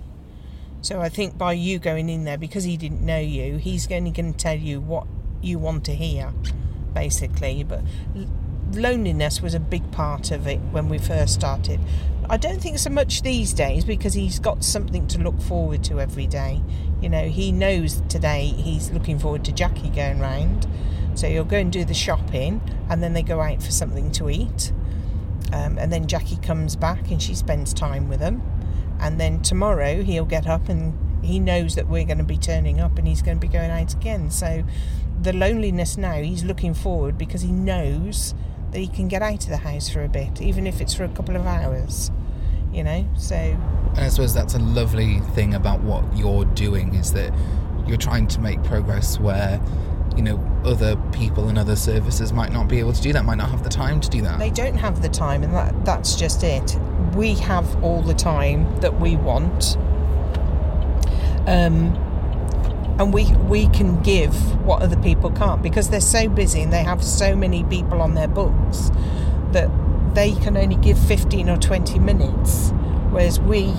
so 0.81 1.01
I 1.01 1.09
think 1.09 1.37
by 1.37 1.53
you 1.53 1.79
going 1.79 2.09
in 2.09 2.23
there, 2.23 2.37
because 2.37 2.63
he 2.63 2.77
didn't 2.77 3.05
know 3.05 3.19
you, 3.19 3.57
he's 3.57 3.91
only 3.91 4.11
going 4.11 4.31
to 4.31 4.37
tell 4.37 4.57
you 4.57 4.79
what 4.79 5.07
you 5.41 5.59
want 5.59 5.83
to 5.85 5.95
hear, 5.95 6.33
basically. 6.93 7.63
But 7.63 7.81
loneliness 8.71 9.41
was 9.41 9.53
a 9.53 9.59
big 9.59 9.91
part 9.91 10.31
of 10.31 10.47
it 10.47 10.59
when 10.71 10.87
we 10.87 10.97
first 10.97 11.33
started. 11.33 11.79
I 12.29 12.37
don't 12.37 12.61
think 12.61 12.77
so 12.79 12.89
much 12.89 13.21
these 13.21 13.53
days 13.53 13.85
because 13.85 14.13
he's 14.13 14.39
got 14.39 14.63
something 14.63 15.07
to 15.07 15.19
look 15.19 15.41
forward 15.41 15.83
to 15.85 15.99
every 15.99 16.27
day. 16.27 16.61
You 17.01 17.09
know, 17.09 17.27
he 17.27 17.51
knows 17.51 18.01
today 18.09 18.45
he's 18.45 18.91
looking 18.91 19.17
forward 19.17 19.45
to 19.45 19.51
Jackie 19.51 19.89
going 19.89 20.19
round. 20.19 20.67
So 21.17 21.27
he'll 21.27 21.43
go 21.43 21.57
and 21.57 21.71
do 21.71 21.83
the 21.83 21.95
shopping 21.95 22.61
and 22.89 23.01
then 23.01 23.13
they 23.13 23.23
go 23.23 23.41
out 23.41 23.63
for 23.63 23.71
something 23.71 24.11
to 24.13 24.29
eat. 24.29 24.71
Um, 25.51 25.77
and 25.77 25.91
then 25.91 26.07
Jackie 26.07 26.37
comes 26.37 26.75
back 26.75 27.09
and 27.09 27.21
she 27.21 27.33
spends 27.33 27.73
time 27.73 28.07
with 28.07 28.19
him. 28.19 28.41
And 28.99 29.19
then 29.19 29.41
tomorrow 29.41 30.03
he'll 30.03 30.25
get 30.25 30.45
up 30.45 30.69
and 30.69 30.93
he 31.23 31.39
knows 31.39 31.75
that 31.75 31.87
we're 31.87 32.05
going 32.05 32.19
to 32.19 32.23
be 32.23 32.37
turning 32.37 32.79
up 32.79 32.97
and 32.97 33.07
he's 33.07 33.21
going 33.21 33.39
to 33.39 33.41
be 33.45 33.51
going 33.51 33.71
out 33.71 33.93
again. 33.93 34.29
So 34.29 34.63
the 35.21 35.33
loneliness 35.33 35.97
now, 35.97 36.21
he's 36.21 36.43
looking 36.43 36.73
forward 36.73 37.17
because 37.17 37.41
he 37.41 37.51
knows 37.51 38.35
that 38.71 38.79
he 38.79 38.87
can 38.87 39.07
get 39.07 39.21
out 39.23 39.43
of 39.43 39.49
the 39.49 39.57
house 39.57 39.89
for 39.89 40.03
a 40.03 40.09
bit, 40.09 40.41
even 40.41 40.67
if 40.67 40.81
it's 40.81 40.93
for 40.93 41.03
a 41.03 41.09
couple 41.09 41.35
of 41.35 41.45
hours. 41.47 42.11
You 42.71 42.83
know, 42.83 43.07
so 43.17 43.35
And 43.35 43.99
I 43.99 44.09
suppose 44.09 44.33
that's 44.35 44.53
a 44.53 44.59
lovely 44.59 45.19
thing 45.33 45.55
about 45.55 45.81
what 45.81 46.03
you're 46.15 46.45
doing 46.45 46.93
is 46.93 47.13
that 47.13 47.33
you're 47.87 47.97
trying 47.97 48.27
to 48.27 48.39
make 48.41 48.63
progress 48.63 49.19
where, 49.19 49.59
you 50.17 50.23
know, 50.23 50.43
other 50.65 50.97
people 51.11 51.47
and 51.47 51.57
other 51.57 51.75
services 51.75 52.33
might 52.33 52.51
not 52.51 52.67
be 52.67 52.79
able 52.79 52.91
to 52.91 53.01
do 53.01 53.13
that, 53.13 53.23
might 53.23 53.37
not 53.37 53.51
have 53.51 53.63
the 53.63 53.69
time 53.69 54.01
to 54.01 54.09
do 54.09 54.21
that. 54.23 54.39
they 54.39 54.49
don't 54.49 54.75
have 54.75 55.01
the 55.01 55.09
time, 55.09 55.43
and 55.43 55.53
that 55.53 55.85
that's 55.85 56.15
just 56.15 56.43
it. 56.43 56.77
We 57.15 57.35
have 57.35 57.83
all 57.83 58.01
the 58.01 58.15
time 58.15 58.79
that 58.81 58.99
we 58.99 59.15
want. 59.15 59.77
Um, 61.47 61.95
and 62.99 63.13
we 63.13 63.31
we 63.33 63.67
can 63.69 64.01
give 64.01 64.33
what 64.65 64.81
other 64.81 64.97
people 64.97 65.29
can't 65.31 65.61
because 65.61 65.89
they're 65.89 66.01
so 66.01 66.27
busy 66.27 66.61
and 66.61 66.73
they 66.73 66.83
have 66.83 67.03
so 67.03 67.35
many 67.35 67.63
people 67.63 68.01
on 68.01 68.15
their 68.15 68.27
books 68.27 68.89
that 69.51 69.69
they 70.15 70.33
can 70.33 70.57
only 70.57 70.75
give 70.77 70.97
15 70.97 71.47
or 71.47 71.57
20 71.57 71.99
minutes 71.99 72.71
whereas 73.11 73.39
we 73.39 73.71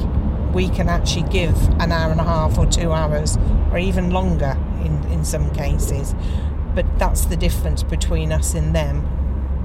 we 0.55 0.69
can 0.69 0.89
actually 0.89 1.29
give 1.31 1.57
an 1.81 1.91
hour 1.91 2.13
and 2.13 2.21
a 2.21 2.25
half 2.25 2.57
or 2.59 2.67
two 2.67 2.93
hours 2.93 3.37
or 3.73 3.79
even 3.79 4.11
longer 4.11 4.57
in 4.85 5.05
in 5.13 5.25
some 5.25 5.51
cases 5.55 6.15
but 6.75 6.87
that's 6.99 7.27
the 7.27 7.37
difference 7.37 7.83
between 7.83 8.33
us 8.33 8.55
and 8.55 8.75
them 8.75 9.07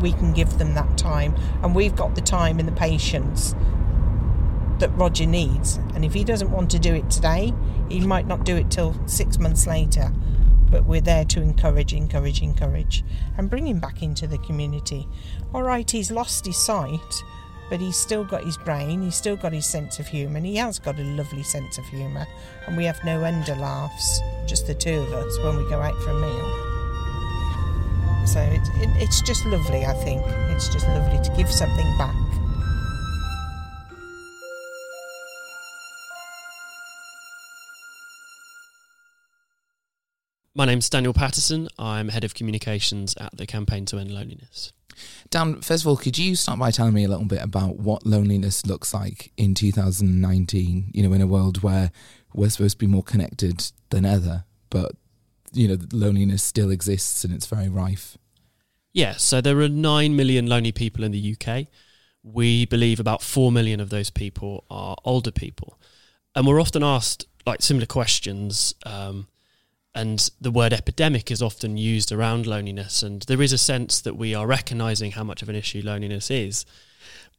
we 0.04 0.12
can 0.12 0.34
give 0.34 0.58
them 0.60 0.76
that 0.76 0.98
time, 0.98 1.36
and 1.64 1.74
we've 1.74 1.96
got 1.96 2.14
the 2.14 2.22
time 2.22 2.60
and 2.60 2.68
the 2.68 2.74
patience 2.74 3.56
that 4.80 4.90
Roger 4.96 5.26
needs. 5.26 5.78
And 5.96 6.04
if 6.04 6.14
he 6.14 6.24
doesn't 6.24 6.52
want 6.52 6.70
to 6.72 6.80
do 6.80 6.94
it 6.94 7.10
today, 7.10 7.54
he 7.90 8.02
might 8.02 8.28
not 8.28 8.44
do 8.44 8.58
it 8.58 8.70
till 8.70 8.96
six 9.08 9.40
months 9.40 9.66
later. 9.66 10.12
But 10.70 10.86
we're 10.86 11.02
there 11.02 11.24
to 11.26 11.42
encourage, 11.42 11.94
encourage, 11.94 12.42
encourage, 12.42 13.04
and 13.38 13.50
bring 13.50 13.68
him 13.68 13.80
back 13.80 14.04
into 14.04 14.28
the 14.28 14.40
community. 14.40 15.08
All 15.54 15.64
right, 15.64 15.90
he's 15.90 16.12
lost 16.12 16.46
his 16.46 16.58
sight, 16.58 17.24
but 17.70 17.80
he's 17.80 17.98
still 17.98 18.24
got 18.24 18.44
his 18.44 18.58
brain, 18.58 19.02
he's 19.02 19.16
still 19.16 19.36
got 19.36 19.54
his 19.54 19.66
sense 19.66 20.00
of 20.00 20.08
humour, 20.08 20.38
and 20.38 20.46
he 20.46 20.56
has 20.58 20.80
got 20.80 21.00
a 21.00 21.04
lovely 21.04 21.44
sense 21.44 21.78
of 21.78 21.86
humour. 21.86 22.26
And 22.68 22.78
we 22.78 22.86
have 22.86 23.04
no 23.04 23.24
end 23.24 23.50
of 23.50 23.58
laughs, 23.58 24.22
just 24.46 24.68
the 24.68 24.76
two 24.76 25.00
of 25.00 25.14
us, 25.14 25.38
when 25.44 25.58
we 25.58 25.64
go 25.70 25.82
out 25.82 25.96
for 26.04 26.12
a 26.12 26.20
meal. 26.20 26.70
So 28.26 28.40
it, 28.40 28.62
it, 28.82 28.90
it's 29.02 29.22
just 29.22 29.46
lovely, 29.46 29.86
I 29.86 29.94
think. 29.94 30.22
It's 30.52 30.70
just 30.70 30.88
lovely 30.88 31.22
to 31.24 31.36
give 31.36 31.52
something 31.52 31.98
back. 31.98 32.16
My 40.56 40.66
name's 40.66 40.88
Daniel 40.88 41.14
Patterson. 41.14 41.68
I'm 41.80 42.10
head 42.10 42.24
of 42.24 42.36
communications 42.36 43.16
at 43.20 43.36
the 43.36 43.48
Campaign 43.48 43.86
to 43.86 43.98
End 43.98 44.12
Loneliness. 44.12 44.72
Dan, 45.32 45.62
first 45.62 45.84
of 45.84 45.88
all, 45.88 45.98
could 45.98 46.16
you 46.20 46.36
start 46.36 46.60
by 46.60 46.70
telling 46.70 46.94
me 46.94 47.04
a 47.04 47.08
little 47.08 47.26
bit 47.26 47.42
about 47.42 47.78
what 47.78 48.06
loneliness 48.06 48.64
looks 48.68 48.94
like 48.94 49.32
in 49.36 49.56
2019? 49.56 50.92
You 50.94 51.02
know, 51.02 51.14
in 51.14 51.22
a 51.22 51.28
world 51.28 51.64
where 51.64 51.92
we're 52.36 52.52
supposed 52.52 52.76
to 52.76 52.86
be 52.86 52.86
more 52.86 53.02
connected 53.02 53.72
than 53.90 54.06
ever, 54.06 54.44
but 54.70 54.92
you 55.54 55.68
know, 55.68 55.78
loneliness 55.92 56.44
still 56.44 56.70
exists 56.70 57.24
and 57.24 57.34
it's 57.34 57.48
very 57.48 57.68
rife. 57.68 58.16
Yeah, 58.94 59.14
so 59.14 59.42
there 59.42 59.60
are 59.60 59.70
9 59.70 60.16
million 60.16 60.46
lonely 60.46 60.72
people 60.72 61.04
in 61.04 61.12
the 61.12 61.36
UK. 61.36 61.66
We 62.22 62.68
believe 62.68 63.00
about 63.00 63.24
4 63.24 63.52
million 63.52 63.80
of 63.80 63.90
those 63.90 64.12
people 64.12 64.66
are 64.70 64.98
older 65.04 65.32
people. 65.32 65.80
And 66.36 66.46
we're 66.46 66.62
often 66.62 66.84
asked 66.84 67.26
like 67.44 67.64
similar 67.64 67.88
questions. 67.88 68.76
Um, 68.86 69.28
and 69.96 70.30
the 70.42 70.52
word 70.52 70.74
epidemic 70.74 71.30
is 71.30 71.42
often 71.42 71.78
used 71.78 72.12
around 72.12 72.48
loneliness. 72.48 73.04
And 73.04 73.22
there 73.24 73.42
is 73.42 73.54
a 73.54 73.58
sense 73.58 74.02
that 74.02 74.18
we 74.18 74.34
are 74.34 74.48
recognizing 74.48 75.12
how 75.12 75.24
much 75.24 75.42
of 75.42 75.50
an 75.50 75.56
issue 75.56 75.82
loneliness 75.84 76.32
is. 76.32 76.66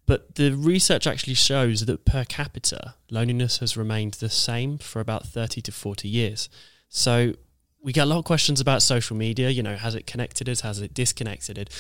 But 0.07 0.37
the 0.37 0.53
research 0.53 1.07
actually 1.07 1.35
shows 1.35 1.87
that 1.87 2.05
per 2.05 2.25
capita, 2.25 2.95
loneliness 3.11 3.59
has 3.59 3.77
remained 3.77 4.15
the 4.15 4.29
same 4.29 4.79
for 4.79 5.01
about 5.01 5.27
30 5.27 5.63
to 5.63 5.73
40 5.73 6.09
years. 6.09 6.49
So 6.89 7.33
we 7.83 7.93
get 7.93 8.05
a 8.05 8.07
lot 8.07 8.19
of 8.19 8.25
questions 8.25 8.61
about 8.61 8.83
social 8.83 9.17
media. 9.17 9.51
You 9.51 9.63
know, 9.63 9.77
has 9.77 9.95
it 9.95 10.07
connected 10.07 10.49
us? 10.49 10.61
Has 10.61 10.81
it 10.81 10.95
disconnected 10.95 11.59
it? 11.59 11.71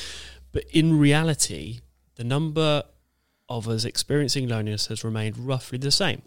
But 0.52 0.64
in 0.72 0.98
reality, 0.98 1.80
the 2.16 2.24
number 2.24 2.82
of 3.48 3.68
us 3.68 3.84
experiencing 3.84 4.48
loneliness 4.48 4.86
has 4.86 5.04
remained 5.04 5.36
roughly 5.38 5.78
the 5.78 5.90
same 5.90 6.22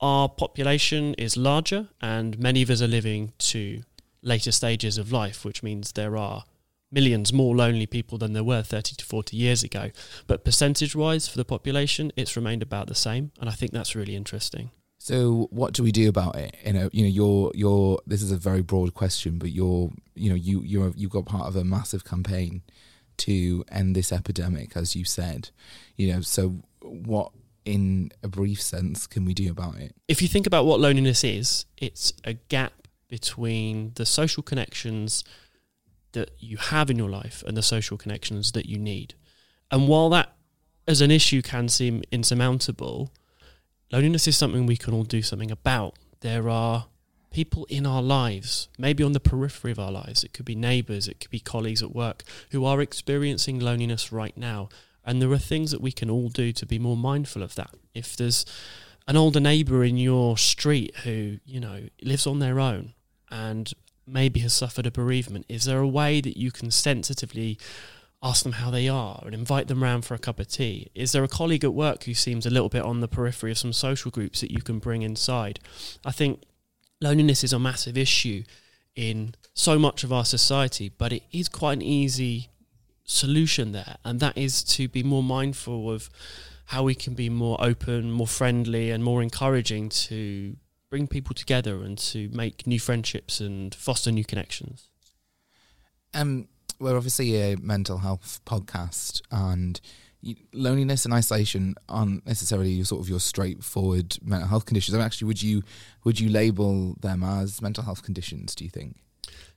our 0.00 0.28
population 0.28 1.14
is 1.14 1.36
larger 1.36 1.88
and 2.00 2.38
many 2.38 2.62
of 2.62 2.70
us 2.70 2.82
are 2.82 2.88
living 2.88 3.32
to 3.38 3.82
later 4.22 4.52
stages 4.52 4.98
of 4.98 5.12
life, 5.12 5.44
which 5.44 5.62
means 5.62 5.92
there 5.92 6.16
are 6.16 6.44
millions 6.90 7.32
more 7.32 7.56
lonely 7.56 7.86
people 7.86 8.18
than 8.18 8.32
there 8.32 8.44
were 8.44 8.62
30 8.62 8.96
to 8.96 9.04
40 9.04 9.36
years 9.36 9.62
ago. 9.62 9.90
But 10.26 10.44
percentage 10.44 10.94
wise 10.94 11.28
for 11.28 11.36
the 11.36 11.44
population, 11.44 12.12
it's 12.16 12.36
remained 12.36 12.62
about 12.62 12.86
the 12.86 12.94
same. 12.94 13.32
And 13.40 13.50
I 13.50 13.52
think 13.52 13.72
that's 13.72 13.96
really 13.96 14.16
interesting. 14.16 14.70
So 14.98 15.48
what 15.50 15.74
do 15.74 15.82
we 15.82 15.92
do 15.92 16.08
about 16.08 16.36
it? 16.36 16.56
You 16.64 16.72
know, 16.72 16.88
you 16.92 17.02
know, 17.02 17.08
you're 17.08 17.52
you're. 17.54 17.98
This 18.06 18.22
is 18.22 18.32
a 18.32 18.38
very 18.38 18.62
broad 18.62 18.94
question, 18.94 19.38
but 19.38 19.50
you're, 19.50 19.90
you 20.14 20.30
know, 20.30 20.34
you 20.34 20.62
you're 20.62 20.92
you've 20.96 21.10
got 21.10 21.26
part 21.26 21.46
of 21.46 21.56
a 21.56 21.64
massive 21.64 22.04
campaign 22.04 22.62
to 23.18 23.64
end 23.70 23.94
this 23.94 24.12
epidemic, 24.12 24.76
as 24.76 24.96
you 24.96 25.04
said. 25.04 25.50
You 25.96 26.14
know, 26.14 26.20
so 26.22 26.62
what 26.80 27.32
in 27.64 28.10
a 28.22 28.28
brief 28.28 28.60
sense, 28.60 29.06
can 29.06 29.24
we 29.24 29.34
do 29.34 29.50
about 29.50 29.76
it? 29.76 29.94
If 30.08 30.20
you 30.20 30.28
think 30.28 30.46
about 30.46 30.66
what 30.66 30.80
loneliness 30.80 31.24
is, 31.24 31.66
it's 31.76 32.12
a 32.24 32.34
gap 32.34 32.72
between 33.08 33.92
the 33.94 34.06
social 34.06 34.42
connections 34.42 35.24
that 36.12 36.30
you 36.38 36.56
have 36.56 36.90
in 36.90 36.98
your 36.98 37.10
life 37.10 37.42
and 37.46 37.56
the 37.56 37.62
social 37.62 37.96
connections 37.96 38.52
that 38.52 38.66
you 38.66 38.78
need. 38.78 39.14
And 39.70 39.88
while 39.88 40.08
that 40.10 40.34
as 40.86 41.00
an 41.00 41.10
issue 41.10 41.42
can 41.42 41.68
seem 41.68 42.02
insurmountable, 42.10 43.12
loneliness 43.90 44.28
is 44.28 44.36
something 44.36 44.66
we 44.66 44.76
can 44.76 44.94
all 44.94 45.04
do 45.04 45.22
something 45.22 45.50
about. 45.50 45.94
There 46.20 46.48
are 46.48 46.86
people 47.30 47.66
in 47.68 47.84
our 47.84 48.02
lives, 48.02 48.68
maybe 48.78 49.02
on 49.02 49.12
the 49.12 49.20
periphery 49.20 49.72
of 49.72 49.78
our 49.78 49.90
lives, 49.90 50.22
it 50.22 50.32
could 50.32 50.44
be 50.44 50.54
neighbours, 50.54 51.08
it 51.08 51.18
could 51.20 51.30
be 51.30 51.40
colleagues 51.40 51.82
at 51.82 51.94
work, 51.94 52.22
who 52.50 52.64
are 52.64 52.80
experiencing 52.80 53.58
loneliness 53.58 54.12
right 54.12 54.36
now. 54.36 54.68
And 55.04 55.20
there 55.20 55.30
are 55.32 55.38
things 55.38 55.70
that 55.70 55.80
we 55.80 55.92
can 55.92 56.10
all 56.10 56.28
do 56.28 56.52
to 56.52 56.66
be 56.66 56.78
more 56.78 56.96
mindful 56.96 57.42
of 57.42 57.54
that. 57.56 57.70
If 57.94 58.16
there's 58.16 58.44
an 59.06 59.16
older 59.16 59.40
neighbour 59.40 59.84
in 59.84 59.96
your 59.96 60.38
street 60.38 60.96
who, 61.04 61.38
you 61.44 61.60
know, 61.60 61.88
lives 62.02 62.26
on 62.26 62.38
their 62.38 62.58
own 62.58 62.94
and 63.30 63.72
maybe 64.06 64.40
has 64.40 64.54
suffered 64.54 64.86
a 64.86 64.90
bereavement, 64.90 65.46
is 65.48 65.64
there 65.64 65.80
a 65.80 65.88
way 65.88 66.20
that 66.20 66.36
you 66.36 66.50
can 66.50 66.70
sensitively 66.70 67.58
ask 68.22 68.42
them 68.42 68.52
how 68.52 68.70
they 68.70 68.88
are 68.88 69.22
and 69.26 69.34
invite 69.34 69.68
them 69.68 69.82
round 69.82 70.06
for 70.06 70.14
a 70.14 70.18
cup 70.18 70.40
of 70.40 70.48
tea? 70.48 70.90
Is 70.94 71.12
there 71.12 71.22
a 71.22 71.28
colleague 71.28 71.64
at 71.64 71.74
work 71.74 72.04
who 72.04 72.14
seems 72.14 72.46
a 72.46 72.50
little 72.50 72.70
bit 72.70 72.82
on 72.82 73.00
the 73.00 73.08
periphery 73.08 73.50
of 73.50 73.58
some 73.58 73.74
social 73.74 74.10
groups 74.10 74.40
that 74.40 74.50
you 74.50 74.62
can 74.62 74.78
bring 74.78 75.02
inside? 75.02 75.60
I 76.04 76.12
think 76.12 76.42
loneliness 77.02 77.44
is 77.44 77.52
a 77.52 77.58
massive 77.58 77.98
issue 77.98 78.44
in 78.96 79.34
so 79.52 79.78
much 79.78 80.04
of 80.04 80.12
our 80.12 80.24
society, 80.24 80.88
but 80.88 81.12
it 81.12 81.24
is 81.32 81.48
quite 81.48 81.74
an 81.74 81.82
easy 81.82 82.48
solution 83.04 83.72
there, 83.72 83.96
and 84.04 84.20
that 84.20 84.36
is 84.36 84.62
to 84.64 84.88
be 84.88 85.02
more 85.02 85.22
mindful 85.22 85.90
of 85.90 86.10
how 86.66 86.82
we 86.82 86.94
can 86.94 87.14
be 87.14 87.28
more 87.28 87.56
open, 87.60 88.10
more 88.10 88.26
friendly, 88.26 88.90
and 88.90 89.04
more 89.04 89.22
encouraging 89.22 89.88
to 89.90 90.56
bring 90.90 91.06
people 91.06 91.34
together 91.34 91.82
and 91.82 91.98
to 91.98 92.28
make 92.30 92.66
new 92.66 92.80
friendships 92.80 93.40
and 93.40 93.74
foster 93.74 94.10
new 94.10 94.24
connections. 94.24 94.88
Um, 96.14 96.48
we're 96.78 96.96
obviously 96.96 97.52
a 97.52 97.56
mental 97.56 97.98
health 97.98 98.40
podcast, 98.46 99.20
and 99.30 99.80
loneliness 100.52 101.04
and 101.04 101.12
isolation 101.12 101.74
aren't 101.88 102.26
necessarily 102.26 102.82
sort 102.84 103.02
of 103.02 103.08
your 103.08 103.20
straightforward 103.20 104.16
mental 104.22 104.48
health 104.48 104.64
conditions. 104.64 104.94
I 104.94 104.98
mean, 104.98 105.06
actually, 105.06 105.26
would 105.26 105.42
you 105.42 105.62
would 106.04 106.18
you 106.18 106.30
label 106.30 106.94
them 107.00 107.22
as 107.22 107.60
mental 107.60 107.84
health 107.84 108.02
conditions? 108.02 108.54
Do 108.54 108.64
you 108.64 108.70
think? 108.70 108.96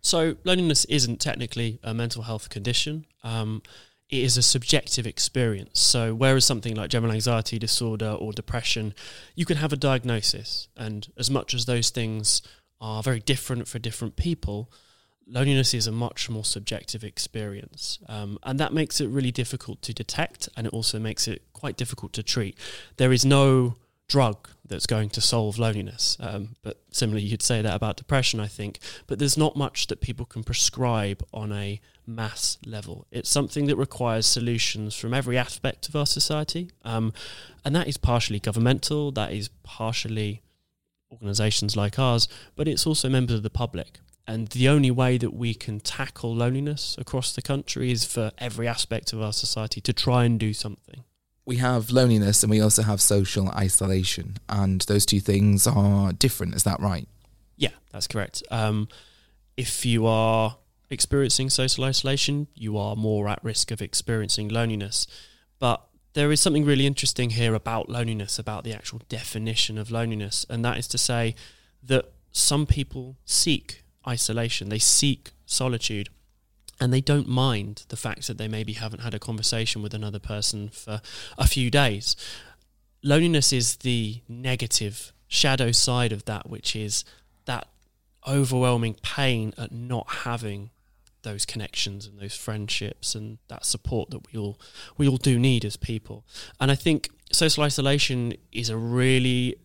So, 0.02 0.36
loneliness 0.44 0.86
isn't 0.86 1.20
technically 1.20 1.80
a 1.84 1.94
mental 1.94 2.24
health 2.24 2.50
condition. 2.50 3.06
Um, 3.24 3.62
it 4.10 4.24
is 4.24 4.38
a 4.38 4.42
subjective 4.42 5.06
experience. 5.06 5.80
So, 5.80 6.14
whereas 6.14 6.46
something 6.46 6.76
like 6.76 6.90
general 6.90 7.12
anxiety 7.12 7.60
disorder 7.60 8.12
or 8.12 8.32
depression, 8.32 8.94
you 9.36 9.46
can 9.46 9.58
have 9.58 9.74
a 9.74 9.78
diagnosis. 9.78 10.70
And 10.78 11.08
as 11.18 11.30
much 11.30 11.54
as 11.54 11.66
those 11.66 11.90
things 11.90 12.42
are 12.80 13.04
very 13.04 13.20
different 13.20 13.68
for 13.68 13.80
different 13.80 14.16
people, 14.16 14.72
loneliness 15.28 15.74
is 15.74 15.88
a 15.88 15.92
much 15.92 16.30
more 16.30 16.46
subjective 16.46 17.04
experience. 17.04 18.00
Um, 18.08 18.40
and 18.44 18.60
that 18.60 18.74
makes 18.74 19.02
it 19.02 19.08
really 19.08 19.32
difficult 19.32 19.82
to 19.84 19.94
detect 19.94 20.48
and 20.56 20.66
it 20.66 20.74
also 20.74 21.00
makes 21.00 21.28
it 21.28 21.42
quite 21.54 21.76
difficult 21.76 22.14
to 22.14 22.24
treat. 22.24 22.58
There 22.98 23.12
is 23.12 23.26
no 23.26 23.76
drug 24.08 24.50
that's 24.66 24.86
going 24.86 25.10
to 25.10 25.22
solve 25.22 25.58
loneliness. 25.58 26.18
Um, 26.20 26.56
but 26.62 26.82
similarly, 26.92 27.26
you'd 27.26 27.42
say 27.42 27.62
that 27.62 27.76
about 27.76 27.98
depression, 27.98 28.40
I 28.40 28.48
think. 28.48 28.80
But 29.06 29.20
there's 29.20 29.38
not 29.38 29.56
much 29.56 29.88
that 29.88 30.02
people 30.02 30.26
can 30.26 30.44
prescribe 30.44 31.24
on 31.34 31.52
a 31.52 31.80
mass 32.06 32.58
level. 32.66 33.06
It's 33.12 33.30
something 33.30 33.68
that 33.68 33.76
requires 33.76 34.26
solutions 34.26 34.96
from 34.96 35.14
every 35.14 35.38
aspect 35.38 35.90
of 35.90 35.96
our 35.96 36.06
society. 36.06 36.72
Um, 36.84 37.14
and 37.64 37.76
that 37.76 37.88
is 37.88 37.98
partially 37.98 38.40
governmental, 38.40 39.12
that 39.12 39.32
is 39.32 39.50
partially 39.64 40.42
organisations 41.12 41.76
like 41.76 41.98
ours, 41.98 42.28
but 42.56 42.68
it's 42.68 42.86
also 42.86 43.10
members 43.10 43.38
of 43.38 43.44
the 43.44 43.50
public. 43.50 44.00
And 44.30 44.50
the 44.50 44.68
only 44.68 44.92
way 44.92 45.18
that 45.18 45.34
we 45.34 45.54
can 45.54 45.80
tackle 45.80 46.36
loneliness 46.36 46.98
across 47.00 47.34
the 47.34 47.42
country 47.42 47.92
is 47.92 48.04
for 48.04 48.32
every 48.38 48.68
aspect 48.68 49.14
of 49.14 49.22
our 49.22 49.32
society 49.32 49.80
to 49.82 49.94
try 49.94 50.26
and 50.26 50.38
do 50.38 50.54
something 50.54 51.06
we 51.48 51.56
have 51.56 51.90
loneliness 51.92 52.44
and 52.44 52.52
we 52.52 52.60
also 52.60 52.84
have 52.84 53.02
social 53.02 53.48
isolation, 53.52 54.36
and 54.50 54.82
those 54.82 55.06
two 55.06 55.22
things 55.22 55.66
are 55.66 56.12
different. 56.12 56.54
Is 56.54 56.64
that 56.64 56.80
right? 56.82 57.08
Yeah, 57.56 57.72
that's 57.92 58.06
correct. 58.06 58.44
Um, 58.52 58.90
if 59.56 59.86
you 59.86 60.06
are 60.06 60.58
experiencing 60.90 61.50
social 61.50 61.86
isolation, 61.86 62.48
you 62.54 62.78
are 62.78 62.98
more 62.98 63.30
at 63.30 63.42
risk 63.44 63.72
of 63.72 63.82
experiencing 63.82 64.50
loneliness. 64.50 65.08
But 65.58 65.82
there 66.14 66.34
is 66.34 66.42
something 66.42 66.66
really 66.66 66.86
interesting 66.86 67.30
here 67.30 67.56
about 67.56 67.88
loneliness, 67.88 68.38
about 68.38 68.66
the 68.66 68.74
actual 68.74 69.02
definition 69.08 69.78
of 69.78 69.90
loneliness, 69.90 70.46
and 70.50 70.66
that 70.66 70.78
is 70.78 70.88
to 70.90 70.98
say 70.98 71.34
that 71.82 72.12
some 72.34 72.66
people 72.66 73.16
seek 73.24 73.84
isolation, 74.06 74.68
they 74.68 74.80
seek 74.80 75.32
solitude 75.46 76.10
and 76.80 76.94
they 76.94 77.02
don't 77.02 77.28
mind 77.28 77.86
the 77.90 77.98
fact 77.98 78.28
that 78.28 78.38
they 78.38 78.48
maybe 78.48 78.74
haven't 78.74 79.02
had 79.02 79.14
a 79.14 79.20
conversation 79.20 79.82
with 79.82 79.94
another 79.94 80.20
person 80.20 80.70
for 80.70 81.02
a 81.38 81.48
few 81.48 81.72
days. 81.72 82.16
Loneliness 83.04 83.52
is 83.52 83.78
the 83.78 84.22
negative 84.28 85.12
shadow 85.28 85.72
side 85.72 86.12
of 86.12 86.26
that, 86.26 86.50
which 86.50 86.76
is 86.76 87.04
that 87.46 87.68
overwhelming 88.28 88.96
pain 89.02 89.54
at 89.58 89.72
not 89.72 90.08
having 90.10 90.70
those 91.24 91.46
connections 91.46 92.06
and 92.06 92.20
those 92.20 92.36
friendships 92.36 93.16
and 93.16 93.38
that 93.48 93.66
support 93.66 94.10
that 94.12 94.32
we 94.32 94.40
all 94.40 94.58
we 94.98 95.08
all 95.08 95.18
do 95.18 95.38
need 95.40 95.66
as 95.66 95.76
people. 95.76 96.24
And 96.60 96.72
I 96.72 96.76
think 96.76 97.10
social 97.32 97.64
isolation 97.64 98.34
is 98.52 98.70
a 98.70 98.78
really 98.78 99.58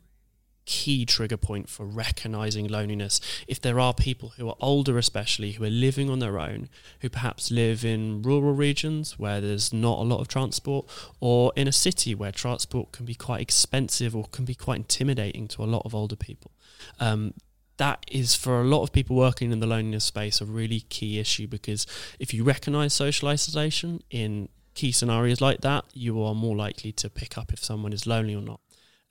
key 0.64 1.04
trigger 1.04 1.36
point 1.36 1.68
for 1.68 1.84
recognizing 1.84 2.68
loneliness. 2.68 3.20
If 3.48 3.60
there 3.60 3.80
are 3.80 3.94
people 3.94 4.30
who 4.36 4.48
are 4.48 4.56
older, 4.60 4.98
especially 4.98 5.52
who 5.52 5.64
are 5.64 5.70
living 5.70 6.08
on 6.10 6.18
their 6.18 6.38
own, 6.38 6.68
who 7.00 7.08
perhaps 7.08 7.50
live 7.50 7.84
in 7.84 8.22
rural 8.22 8.54
regions 8.54 9.18
where 9.18 9.40
there's 9.40 9.72
not 9.72 9.98
a 9.98 10.02
lot 10.02 10.20
of 10.20 10.28
transport, 10.28 10.86
or 11.20 11.52
in 11.56 11.68
a 11.68 11.72
city 11.72 12.14
where 12.14 12.32
transport 12.32 12.92
can 12.92 13.04
be 13.04 13.14
quite 13.14 13.40
expensive 13.40 14.14
or 14.14 14.24
can 14.32 14.44
be 14.44 14.54
quite 14.54 14.76
intimidating 14.76 15.48
to 15.48 15.62
a 15.62 15.66
lot 15.66 15.82
of 15.84 15.94
older 15.94 16.16
people. 16.16 16.52
Um, 17.00 17.34
that 17.78 18.04
is 18.10 18.34
for 18.34 18.60
a 18.60 18.64
lot 18.64 18.82
of 18.82 18.92
people 18.92 19.16
working 19.16 19.50
in 19.50 19.60
the 19.60 19.66
loneliness 19.66 20.04
space 20.04 20.40
a 20.40 20.44
really 20.44 20.80
key 20.80 21.18
issue 21.18 21.48
because 21.48 21.86
if 22.20 22.32
you 22.32 22.44
recognize 22.44 22.92
social 22.92 23.28
isolation 23.28 24.02
in 24.10 24.48
key 24.74 24.92
scenarios 24.92 25.40
like 25.40 25.60
that, 25.62 25.84
you 25.92 26.22
are 26.22 26.34
more 26.34 26.56
likely 26.56 26.92
to 26.92 27.10
pick 27.10 27.36
up 27.36 27.52
if 27.52 27.64
someone 27.64 27.92
is 27.92 28.06
lonely 28.06 28.34
or 28.34 28.42
not. 28.42 28.60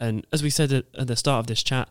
And 0.02 0.26
as 0.34 0.42
we 0.42 0.50
said 0.50 0.74
at, 0.74 0.86
at 0.98 1.08
the 1.08 1.16
start 1.16 1.40
of 1.40 1.48
this 1.48 1.64
chat, 1.64 1.88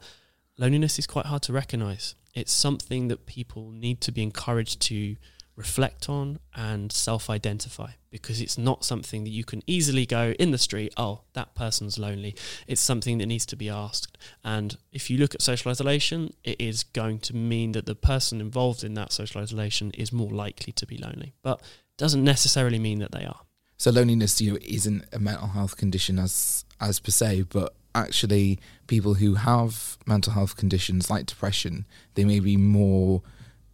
loneliness 0.58 0.98
is 0.98 1.06
quite 1.06 1.26
hard 1.26 1.42
to 1.42 1.52
recognize. 1.52 2.16
It's 2.34 2.52
something 2.52 3.08
that 3.08 3.24
people 3.24 3.70
need 3.70 4.00
to 4.02 4.12
be 4.12 4.22
encouraged 4.22 4.80
to 4.82 5.16
reflect 5.56 6.08
on 6.08 6.40
and 6.54 6.90
self 6.90 7.30
identify 7.30 7.90
because 8.10 8.40
it's 8.40 8.58
not 8.58 8.84
something 8.84 9.24
that 9.24 9.30
you 9.30 9.44
can 9.44 9.62
easily 9.66 10.06
go 10.06 10.34
in 10.38 10.50
the 10.50 10.58
street, 10.58 10.92
oh, 10.96 11.20
that 11.34 11.54
person's 11.54 11.98
lonely. 11.98 12.34
It's 12.66 12.80
something 12.80 13.18
that 13.18 13.26
needs 13.26 13.46
to 13.46 13.56
be 13.56 13.68
asked. 13.68 14.18
And 14.42 14.76
if 14.90 15.08
you 15.08 15.18
look 15.18 15.34
at 15.34 15.42
social 15.42 15.70
isolation, 15.70 16.34
it 16.42 16.60
is 16.60 16.82
going 16.82 17.20
to 17.20 17.36
mean 17.36 17.72
that 17.72 17.86
the 17.86 17.94
person 17.94 18.40
involved 18.40 18.82
in 18.82 18.94
that 18.94 19.12
social 19.12 19.40
isolation 19.40 19.92
is 19.92 20.12
more 20.12 20.30
likely 20.30 20.72
to 20.72 20.86
be 20.86 20.96
lonely, 20.96 21.34
but 21.42 21.62
doesn't 21.96 22.24
necessarily 22.24 22.78
mean 22.78 22.98
that 22.98 23.12
they 23.12 23.24
are. 23.24 23.40
So 23.76 23.90
loneliness, 23.90 24.40
you 24.40 24.52
know, 24.52 24.58
isn't 24.62 25.04
a 25.12 25.18
mental 25.18 25.48
health 25.48 25.76
condition 25.76 26.18
as 26.18 26.64
as 26.80 26.98
per 26.98 27.10
se, 27.10 27.42
but 27.50 27.74
actually 27.94 28.58
people 28.86 29.14
who 29.14 29.34
have 29.34 29.96
mental 30.06 30.32
health 30.32 30.56
conditions 30.56 31.10
like 31.10 31.26
depression, 31.26 31.86
they 32.14 32.24
may 32.24 32.40
be 32.40 32.56
more 32.56 33.22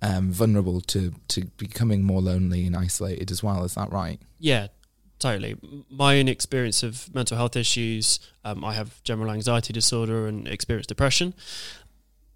um, 0.03 0.31
vulnerable 0.31 0.81
to, 0.83 1.15
to 1.29 1.47
becoming 1.57 2.03
more 2.03 2.21
lonely 2.21 2.67
and 2.67 2.77
isolated 2.77 3.31
as 3.31 3.43
well. 3.43 3.65
Is 3.65 3.75
that 3.75 3.91
right? 3.91 4.21
Yeah, 4.39 4.69
totally. 5.19 5.57
My 5.91 6.19
own 6.19 6.29
experience 6.29 6.83
of 6.83 7.13
mental 7.15 7.37
health 7.37 7.57
issues, 7.57 8.21
um, 8.45 8.65
I 8.65 8.75
have 8.75 9.03
general 9.05 9.31
anxiety 9.31 9.73
disorder 9.73 10.27
and 10.27 10.47
experience 10.47 10.87
depression. 10.87 11.35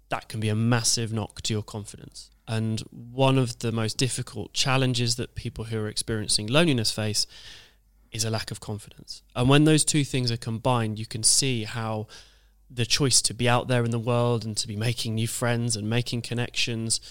That 0.09 0.27
can 0.27 0.39
be 0.39 0.49
a 0.49 0.55
massive 0.55 1.13
knock 1.13 1.41
to 1.43 1.53
your 1.53 1.63
confidence. 1.63 2.29
And 2.47 2.81
one 2.91 3.37
of 3.37 3.59
the 3.59 3.71
most 3.71 3.97
difficult 3.97 4.51
challenges 4.53 5.15
that 5.15 5.35
people 5.35 5.65
who 5.65 5.79
are 5.79 5.87
experiencing 5.87 6.47
loneliness 6.47 6.91
face 6.91 7.25
is 8.11 8.25
a 8.25 8.29
lack 8.29 8.51
of 8.51 8.59
confidence. 8.59 9.23
And 9.35 9.49
when 9.49 9.63
those 9.63 9.85
two 9.85 10.03
things 10.03 10.31
are 10.31 10.37
combined, 10.37 10.99
you 10.99 11.05
can 11.05 11.23
see 11.23 11.63
how 11.63 12.07
the 12.69 12.85
choice 12.85 13.21
to 13.21 13.33
be 13.33 13.49
out 13.49 13.67
there 13.67 13.83
in 13.83 13.91
the 13.91 13.99
world 13.99 14.45
and 14.45 14.55
to 14.57 14.67
be 14.67 14.75
making 14.75 15.15
new 15.15 15.27
friends 15.27 15.75
and 15.75 15.89
making 15.89 16.21
connections 16.21 17.01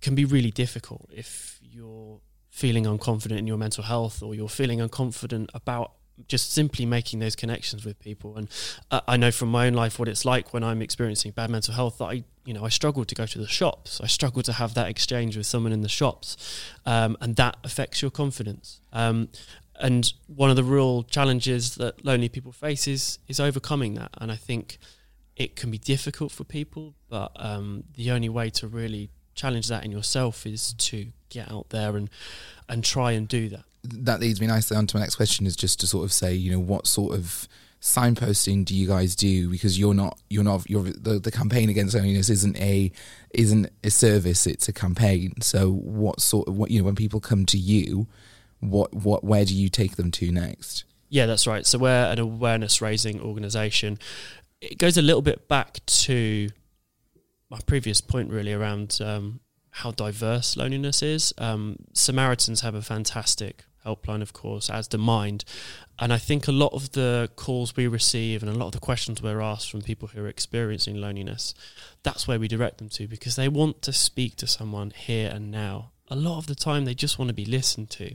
can 0.00 0.14
be 0.14 0.24
really 0.24 0.50
difficult 0.50 1.10
if 1.12 1.58
you're 1.62 2.20
feeling 2.50 2.84
unconfident 2.84 3.38
in 3.38 3.46
your 3.46 3.56
mental 3.56 3.84
health 3.84 4.22
or 4.22 4.34
you're 4.34 4.48
feeling 4.48 4.80
unconfident 4.80 5.48
about 5.54 5.92
just 6.26 6.52
simply 6.52 6.84
making 6.84 7.20
those 7.20 7.36
connections 7.36 7.84
with 7.84 7.98
people. 8.00 8.36
And 8.36 8.48
uh, 8.90 9.00
I 9.06 9.16
know 9.16 9.30
from 9.30 9.50
my 9.50 9.66
own 9.66 9.74
life 9.74 9.98
what 9.98 10.08
it's 10.08 10.24
like 10.24 10.52
when 10.52 10.64
I'm 10.64 10.82
experiencing 10.82 11.30
bad 11.30 11.50
mental 11.50 11.74
health 11.74 11.98
that 11.98 12.06
I, 12.06 12.24
you 12.44 12.54
know, 12.54 12.64
I 12.64 12.68
struggle 12.68 13.04
to 13.04 13.14
go 13.14 13.26
to 13.26 13.38
the 13.38 13.46
shops. 13.46 14.00
I 14.02 14.08
struggle 14.08 14.42
to 14.42 14.52
have 14.54 14.74
that 14.74 14.88
exchange 14.88 15.36
with 15.36 15.46
someone 15.46 15.72
in 15.72 15.82
the 15.82 15.88
shops, 15.88 16.36
um, 16.84 17.16
and 17.20 17.36
that 17.36 17.56
affects 17.62 18.02
your 18.02 18.10
confidence. 18.10 18.80
Um, 18.92 19.28
and 19.80 20.12
one 20.26 20.50
of 20.50 20.56
the 20.56 20.64
real 20.64 21.02
challenges 21.04 21.76
that 21.76 22.04
lonely 22.04 22.28
people 22.28 22.52
face 22.52 22.86
is 22.86 23.18
is 23.28 23.40
overcoming 23.40 23.94
that. 23.94 24.10
And 24.18 24.30
I 24.30 24.36
think 24.36 24.78
it 25.36 25.56
can 25.56 25.70
be 25.70 25.78
difficult 25.78 26.32
for 26.32 26.44
people, 26.44 26.94
but 27.08 27.30
um, 27.36 27.84
the 27.94 28.10
only 28.10 28.28
way 28.28 28.50
to 28.50 28.66
really 28.66 29.10
challenge 29.34 29.68
that 29.68 29.84
in 29.84 29.92
yourself 29.92 30.44
is 30.46 30.72
to 30.74 31.06
get 31.28 31.50
out 31.50 31.70
there 31.70 31.96
and 31.96 32.10
and 32.68 32.84
try 32.84 33.12
and 33.12 33.28
do 33.28 33.48
that. 33.48 33.64
That 33.84 34.20
leads 34.20 34.40
me 34.40 34.48
nicely 34.48 34.76
on 34.76 34.86
to 34.88 34.96
my 34.96 35.00
next 35.00 35.14
question 35.14 35.46
is 35.46 35.56
just 35.56 35.80
to 35.80 35.86
sort 35.86 36.04
of 36.04 36.12
say, 36.12 36.34
you 36.34 36.50
know, 36.50 36.58
what 36.58 36.86
sort 36.86 37.14
of 37.14 37.48
signposting 37.80 38.64
do 38.64 38.74
you 38.74 38.88
guys 38.88 39.14
do 39.14 39.48
because 39.48 39.78
you're 39.78 39.94
not 39.94 40.18
you're 40.28 40.42
not 40.42 40.68
you're 40.68 40.82
the, 40.82 41.20
the 41.20 41.30
campaign 41.30 41.68
against 41.68 41.94
loneliness 41.94 42.28
isn't 42.28 42.56
a 42.56 42.90
isn't 43.32 43.70
a 43.84 43.90
service 43.90 44.48
it's 44.48 44.68
a 44.68 44.72
campaign 44.72 45.32
so 45.40 45.70
what 45.70 46.20
sort 46.20 46.48
of 46.48 46.56
what 46.56 46.72
you 46.72 46.80
know 46.80 46.84
when 46.84 46.96
people 46.96 47.20
come 47.20 47.46
to 47.46 47.56
you 47.56 48.08
what 48.60 48.92
what 48.92 49.24
where 49.24 49.44
do 49.44 49.54
you 49.54 49.68
take 49.68 49.96
them 49.96 50.10
to 50.10 50.30
next 50.32 50.84
yeah 51.08 51.26
that's 51.26 51.46
right 51.46 51.66
so 51.66 51.78
we're 51.78 52.04
an 52.04 52.18
awareness 52.18 52.80
raising 52.80 53.20
organization 53.20 53.98
it 54.60 54.78
goes 54.78 54.96
a 54.96 55.02
little 55.02 55.22
bit 55.22 55.48
back 55.48 55.78
to 55.86 56.48
my 57.50 57.58
previous 57.66 58.00
point 58.00 58.30
really 58.30 58.52
around 58.52 58.98
um, 59.02 59.40
how 59.70 59.92
diverse 59.92 60.56
loneliness 60.56 61.02
is. 61.02 61.32
Um, 61.38 61.76
Samaritans 61.92 62.62
have 62.62 62.74
a 62.74 62.82
fantastic 62.82 63.64
helpline, 63.86 64.22
of 64.22 64.32
course, 64.32 64.68
as 64.68 64.88
do 64.88 64.98
Mind. 64.98 65.44
And 66.00 66.12
I 66.12 66.18
think 66.18 66.46
a 66.46 66.52
lot 66.52 66.72
of 66.74 66.92
the 66.92 67.30
calls 67.36 67.76
we 67.76 67.86
receive 67.86 68.42
and 68.42 68.50
a 68.50 68.54
lot 68.54 68.66
of 68.66 68.72
the 68.72 68.80
questions 68.80 69.22
we're 69.22 69.40
asked 69.40 69.70
from 69.70 69.82
people 69.82 70.08
who 70.08 70.22
are 70.22 70.28
experiencing 70.28 70.96
loneliness, 70.96 71.54
that's 72.02 72.28
where 72.28 72.38
we 72.38 72.48
direct 72.48 72.78
them 72.78 72.88
to 72.90 73.08
because 73.08 73.36
they 73.36 73.48
want 73.48 73.82
to 73.82 73.92
speak 73.92 74.36
to 74.36 74.46
someone 74.46 74.90
here 74.90 75.30
and 75.32 75.50
now. 75.50 75.92
A 76.10 76.16
lot 76.16 76.38
of 76.38 76.46
the 76.46 76.54
time, 76.54 76.84
they 76.84 76.94
just 76.94 77.18
want 77.18 77.28
to 77.28 77.34
be 77.34 77.44
listened 77.44 77.90
to. 77.90 78.14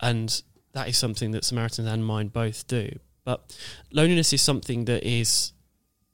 And 0.00 0.42
that 0.72 0.88
is 0.88 0.98
something 0.98 1.32
that 1.32 1.44
Samaritans 1.44 1.88
and 1.88 2.04
Mind 2.04 2.32
both 2.32 2.66
do. 2.66 2.98
But 3.24 3.56
loneliness 3.92 4.32
is 4.32 4.40
something 4.42 4.86
that 4.86 5.04
is 5.04 5.52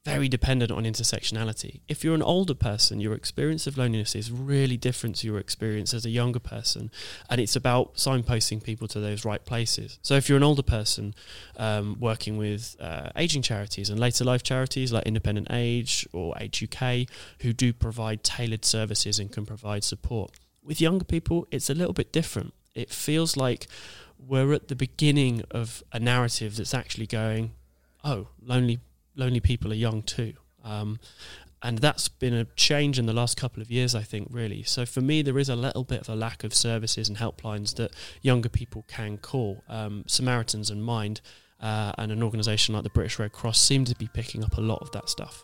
very 0.05 0.29
dependent 0.29 0.71
on 0.71 0.83
intersectionality. 0.83 1.81
If 1.87 2.03
you're 2.03 2.13
an 2.13 2.21
older 2.21 2.53
person, 2.53 2.99
your 2.99 3.15
experience 3.15 3.65
of 3.65 3.75
loneliness 3.75 4.13
is 4.13 4.31
really 4.31 4.77
different 4.77 5.15
to 5.17 5.27
your 5.27 5.39
experience 5.39 5.95
as 5.95 6.05
a 6.05 6.11
younger 6.11 6.39
person, 6.39 6.91
and 7.27 7.41
it's 7.41 7.55
about 7.55 7.95
signposting 7.95 8.63
people 8.63 8.87
to 8.89 8.99
those 8.99 9.25
right 9.25 9.43
places. 9.43 9.97
So, 10.03 10.13
if 10.13 10.29
you're 10.29 10.37
an 10.37 10.43
older 10.43 10.61
person 10.61 11.15
um, 11.57 11.97
working 11.99 12.37
with 12.37 12.75
uh, 12.79 13.09
aging 13.15 13.41
charities 13.41 13.89
and 13.89 13.99
later 13.99 14.23
life 14.23 14.43
charities 14.43 14.93
like 14.93 15.05
Independent 15.07 15.47
Age 15.49 16.07
or 16.13 16.35
Age 16.39 16.63
UK, 16.63 17.07
who 17.41 17.51
do 17.51 17.73
provide 17.73 18.23
tailored 18.23 18.63
services 18.63 19.17
and 19.17 19.31
can 19.31 19.45
provide 19.45 19.83
support, 19.83 20.31
with 20.63 20.79
younger 20.79 21.05
people, 21.05 21.47
it's 21.49 21.69
a 21.69 21.73
little 21.73 21.93
bit 21.93 22.13
different. 22.13 22.53
It 22.75 22.91
feels 22.91 23.35
like 23.35 23.67
we're 24.19 24.53
at 24.53 24.67
the 24.67 24.75
beginning 24.75 25.43
of 25.51 25.83
a 25.91 25.99
narrative 25.99 26.57
that's 26.57 26.73
actually 26.73 27.07
going, 27.07 27.53
oh, 28.03 28.27
lonely 28.41 28.79
lonely 29.15 29.39
people 29.39 29.71
are 29.71 29.75
young 29.75 30.03
too. 30.03 30.33
Um, 30.63 30.99
and 31.63 31.79
that's 31.79 32.09
been 32.09 32.33
a 32.33 32.45
change 32.55 32.99
in 32.99 33.05
the 33.05 33.13
last 33.13 33.37
couple 33.37 33.61
of 33.61 33.71
years, 33.71 33.95
I 33.95 34.03
think, 34.03 34.27
really. 34.29 34.61
So 34.63 34.85
for 34.85 35.01
me, 35.01 35.21
there 35.21 35.39
is 35.39 35.49
a 35.49 35.55
little 35.55 35.83
bit 35.83 36.01
of 36.01 36.09
a 36.09 36.15
lack 36.15 36.43
of 36.43 36.53
services 36.53 37.07
and 37.07 37.17
helplines 37.17 37.75
that 37.75 37.91
younger 38.21 38.49
people 38.49 38.85
can 38.87 39.17
call. 39.17 39.63
Um, 39.67 40.03
Samaritans 40.05 40.69
and 40.69 40.83
Mind 40.83 41.21
uh, 41.59 41.93
and 41.97 42.11
an 42.11 42.21
organisation 42.21 42.75
like 42.75 42.83
the 42.83 42.89
British 42.89 43.17
Red 43.17 43.31
Cross 43.31 43.59
seem 43.59 43.85
to 43.85 43.95
be 43.95 44.07
picking 44.13 44.43
up 44.43 44.57
a 44.57 44.61
lot 44.61 44.79
of 44.81 44.91
that 44.91 45.09
stuff. 45.09 45.43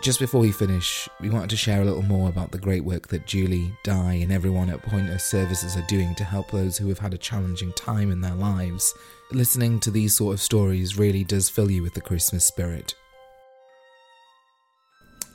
Just 0.00 0.20
before 0.20 0.40
we 0.40 0.52
finish, 0.52 1.08
we 1.20 1.28
wanted 1.28 1.50
to 1.50 1.56
share 1.56 1.82
a 1.82 1.84
little 1.84 2.02
more 2.02 2.28
about 2.28 2.52
the 2.52 2.58
great 2.58 2.84
work 2.84 3.08
that 3.08 3.26
Julie, 3.26 3.76
Di, 3.82 4.14
and 4.14 4.30
everyone 4.30 4.70
at 4.70 4.76
Appoint 4.76 5.10
Us 5.10 5.24
Services 5.24 5.76
are 5.76 5.84
doing 5.88 6.14
to 6.14 6.24
help 6.24 6.52
those 6.52 6.78
who 6.78 6.88
have 6.88 7.00
had 7.00 7.14
a 7.14 7.18
challenging 7.18 7.72
time 7.72 8.12
in 8.12 8.20
their 8.20 8.36
lives. 8.36 8.94
Listening 9.32 9.80
to 9.80 9.90
these 9.90 10.14
sort 10.14 10.34
of 10.34 10.40
stories 10.40 10.96
really 10.96 11.24
does 11.24 11.48
fill 11.48 11.68
you 11.68 11.82
with 11.82 11.94
the 11.94 12.00
Christmas 12.00 12.44
spirit. 12.44 12.94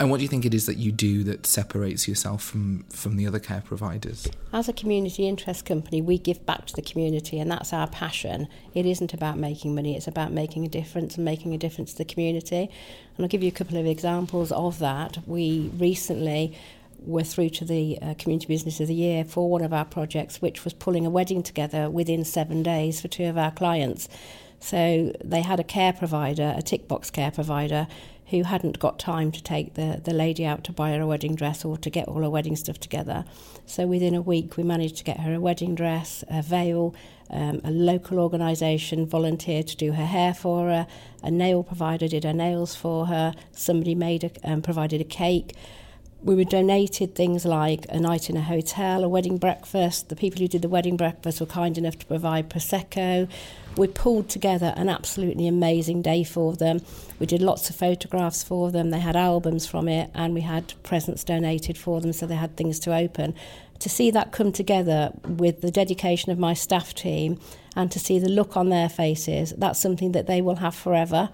And 0.03 0.11
what 0.11 0.17
do 0.17 0.23
you 0.23 0.27
think 0.27 0.43
it 0.43 0.53
is 0.53 0.65
that 0.65 0.75
you 0.75 0.91
do 0.91 1.23
that 1.23 1.45
separates 1.45 2.09
yourself 2.09 2.43
from, 2.43 2.83
from 2.89 3.15
the 3.15 3.25
other 3.25 3.39
care 3.39 3.61
providers? 3.61 4.27
As 4.51 4.67
a 4.67 4.73
community 4.73 5.29
interest 5.29 5.63
company, 5.63 6.01
we 6.01 6.17
give 6.17 6.45
back 6.45 6.65
to 6.65 6.75
the 6.75 6.81
community, 6.81 7.39
and 7.39 7.49
that's 7.49 7.71
our 7.71 7.87
passion. 7.87 8.49
It 8.73 8.85
isn't 8.85 9.13
about 9.13 9.37
making 9.37 9.75
money, 9.75 9.95
it's 9.95 10.05
about 10.05 10.33
making 10.33 10.65
a 10.65 10.67
difference 10.67 11.15
and 11.15 11.23
making 11.23 11.53
a 11.53 11.57
difference 11.57 11.93
to 11.93 11.99
the 11.99 12.03
community. 12.03 12.69
And 13.15 13.23
I'll 13.23 13.29
give 13.29 13.43
you 13.43 13.47
a 13.47 13.53
couple 13.53 13.77
of 13.77 13.85
examples 13.85 14.51
of 14.51 14.77
that. 14.79 15.19
We 15.25 15.71
recently 15.77 16.53
were 16.99 17.23
through 17.23 17.51
to 17.51 17.63
the 17.63 17.97
uh, 18.01 18.13
Community 18.15 18.47
Business 18.47 18.81
of 18.81 18.89
the 18.89 18.95
Year 18.95 19.23
for 19.23 19.49
one 19.49 19.61
of 19.61 19.71
our 19.71 19.85
projects, 19.85 20.41
which 20.41 20.65
was 20.65 20.73
pulling 20.73 21.05
a 21.05 21.09
wedding 21.09 21.43
together 21.43 21.89
within 21.89 22.25
seven 22.25 22.61
days 22.61 22.99
for 22.99 23.07
two 23.07 23.23
of 23.23 23.37
our 23.37 23.51
clients. 23.51 24.09
So 24.59 25.13
they 25.23 25.41
had 25.41 25.59
a 25.59 25.63
care 25.63 25.91
provider, 25.91 26.53
a 26.57 26.61
tick 26.61 26.87
box 26.87 27.09
care 27.09 27.31
provider, 27.31 27.87
who 28.33 28.41
hadn't 28.41 28.79
got 28.79 28.97
time 28.97 29.31
to 29.31 29.43
take 29.43 29.75
the, 29.75 30.01
the 30.03 30.11
lady 30.11 30.43
out 30.43 30.63
to 30.63 30.71
buy 30.71 30.89
her 30.91 31.01
a 31.01 31.05
wedding 31.05 31.35
dress 31.35 31.63
or 31.63 31.77
to 31.77 31.89
get 31.91 32.07
all 32.07 32.21
her 32.23 32.29
wedding 32.29 32.55
stuff 32.55 32.79
together. 32.79 33.25
So 33.67 33.85
within 33.85 34.15
a 34.15 34.21
week, 34.21 34.57
we 34.57 34.63
managed 34.63 34.97
to 34.97 35.03
get 35.03 35.19
her 35.19 35.35
a 35.35 35.39
wedding 35.39 35.75
dress, 35.75 36.23
a 36.27 36.41
veil, 36.41 36.95
um, 37.29 37.61
a 37.63 37.69
local 37.69 38.19
organisation 38.19 39.05
volunteered 39.05 39.67
to 39.67 39.77
do 39.77 39.91
her 39.91 40.05
hair 40.07 40.33
for 40.33 40.65
her, 40.69 40.87
a 41.21 41.29
nail 41.29 41.61
provider 41.61 42.07
did 42.07 42.23
her 42.23 42.33
nails 42.33 42.75
for 42.75 43.05
her, 43.05 43.35
somebody 43.51 43.93
made 43.93 44.23
a, 44.23 44.31
um, 44.43 44.63
provided 44.63 44.99
a 44.99 45.05
cake 45.05 45.53
we 46.23 46.35
were 46.35 46.45
donated 46.45 47.15
things 47.15 47.43
like 47.43 47.85
a 47.89 47.99
night 47.99 48.29
in 48.29 48.37
a 48.37 48.41
hotel, 48.41 49.03
a 49.03 49.09
wedding 49.09 49.37
breakfast. 49.37 50.07
The 50.07 50.15
people 50.15 50.39
who 50.39 50.47
did 50.47 50.61
the 50.61 50.69
wedding 50.69 50.95
breakfast 50.95 51.41
were 51.41 51.45
kind 51.45 51.77
enough 51.77 51.99
to 51.99 52.05
provide 52.05 52.49
prosecco. 52.49 53.29
We 53.75 53.87
pulled 53.87 54.29
together 54.29 54.73
an 54.77 54.87
absolutely 54.87 55.47
amazing 55.47 56.01
day 56.01 56.23
for 56.23 56.55
them. 56.55 56.79
We 57.19 57.25
did 57.25 57.41
lots 57.41 57.69
of 57.69 57.75
photographs 57.75 58.41
for 58.41 58.71
them. 58.71 58.91
They 58.91 58.99
had 58.99 59.17
albums 59.17 59.65
from 59.65 59.89
it, 59.89 60.11
and 60.13 60.33
we 60.33 60.41
had 60.41 60.73
presents 60.83 61.25
donated 61.25 61.77
for 61.77 61.99
them, 61.99 62.13
so 62.13 62.25
they 62.25 62.35
had 62.35 62.55
things 62.55 62.79
to 62.81 62.95
open. 62.95 63.35
To 63.79 63.89
see 63.89 64.09
that 64.11 64.31
come 64.31 64.53
together 64.53 65.11
with 65.27 65.59
the 65.59 65.71
dedication 65.71 66.31
of 66.31 66.39
my 66.39 66.53
staff 66.53 66.93
team, 66.93 67.37
and 67.75 67.91
to 67.91 67.99
see 67.99 68.17
the 68.17 68.29
look 68.29 68.55
on 68.55 68.69
their 68.69 68.87
faces, 68.87 69.53
that's 69.57 69.79
something 69.79 70.13
that 70.13 70.27
they 70.27 70.41
will 70.41 70.57
have 70.57 70.75
forever. 70.75 71.29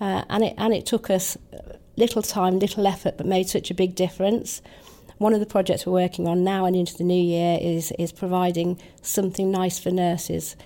Uh, 0.00 0.24
and 0.30 0.44
it 0.44 0.54
and 0.56 0.72
it 0.72 0.86
took 0.86 1.10
us 1.10 1.36
little 2.00 2.22
time, 2.22 2.58
little 2.58 2.86
effort, 2.86 3.16
but 3.16 3.26
made 3.26 3.48
such 3.48 3.70
a 3.70 3.74
big 3.74 3.94
difference. 3.94 4.62
One 5.18 5.34
of 5.34 5.40
the 5.40 5.46
projects 5.46 5.84
we're 5.84 5.92
working 5.92 6.26
on 6.26 6.42
now 6.42 6.64
and 6.64 6.74
into 6.74 6.96
the 6.96 7.04
new 7.04 7.22
year 7.22 7.58
is 7.60 7.92
is 7.98 8.10
providing 8.10 8.80
something 9.02 9.50
nice 9.50 9.78
for 9.78 9.90
nurses. 9.90 10.56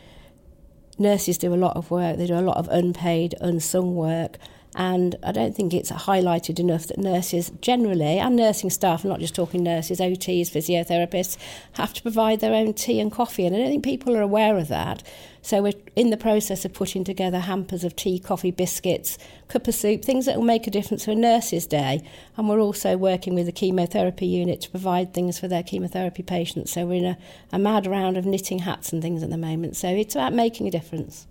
Nurses 0.97 1.39
do 1.39 1.53
a 1.53 1.57
lot 1.57 1.77
of 1.77 1.91
work. 1.91 2.17
They 2.17 2.29
do 2.29 2.39
a 2.39 2.49
lot 2.51 2.57
of 2.57 2.69
unpaid, 2.69 3.35
unsung 3.41 3.97
work, 3.97 4.39
and 4.75 5.17
I 5.23 5.33
don't 5.33 5.55
think 5.55 5.73
it's 5.73 5.91
highlighted 5.91 6.59
enough 6.59 6.89
that 6.89 6.99
nurses 6.99 7.53
generally, 7.61 8.19
and 8.19 8.37
nursing 8.37 8.71
staff, 8.71 9.05
I'm 9.05 9.11
not 9.11 9.21
just 9.21 9.35
talking 9.35 9.63
nurses, 9.63 10.01
OTs, 10.01 10.51
physiotherapists, 10.51 11.37
have 11.75 11.93
to 11.95 12.03
provide 12.03 12.41
their 12.41 12.55
own 12.55 12.75
tea 12.75 13.01
and 13.01 13.13
coffee. 13.13 13.47
And 13.47 13.55
I 13.55 13.61
don't 13.61 13.69
think 13.69 13.85
people 13.85 14.17
are 14.17 14.23
aware 14.23 14.57
of 14.57 14.69
that. 14.69 15.03
So 15.43 15.63
we're 15.63 15.75
in 15.95 16.11
the 16.11 16.17
process 16.17 16.65
of 16.65 16.73
putting 16.73 17.05
together 17.05 17.39
hampers 17.39 17.85
of 17.85 17.95
tea, 17.95 18.19
coffee, 18.19 18.51
biscuits, 18.51 19.19
cup 19.49 19.69
of 19.69 19.75
soup, 19.75 20.03
things 20.03 20.27
that 20.27 20.37
will 20.37 20.45
make 20.45 20.67
a 20.67 20.71
difference 20.71 21.05
for 21.05 21.11
a 21.11 21.15
nurse's 21.17 21.67
day. 21.67 22.03
And 22.37 22.49
we're 22.49 22.61
also 22.61 22.97
working 22.97 23.35
with 23.35 23.47
the 23.47 23.53
chemotherapy 23.53 24.27
unit 24.27 24.63
to 24.63 24.71
provide 24.71 25.13
things 25.13 25.39
for 25.39 25.47
their 25.47 25.63
chemotherapy 25.63 26.23
patients. 26.23 26.73
So 26.73 26.87
we're 26.87 26.95
in 26.95 27.05
a, 27.05 27.19
a 27.53 27.59
mad 27.59 27.87
round 27.87 28.17
of 28.17 28.25
knitting 28.25 28.61
hats 28.61 28.93
and 28.93 29.03
things 29.03 29.23
at 29.23 29.31
the 29.31 29.37
moment. 29.37 29.77
So 29.77 29.89
it's 29.89 30.15
about 30.15 30.33
making 30.33 30.67
a 30.67 30.71
difference 30.71 31.27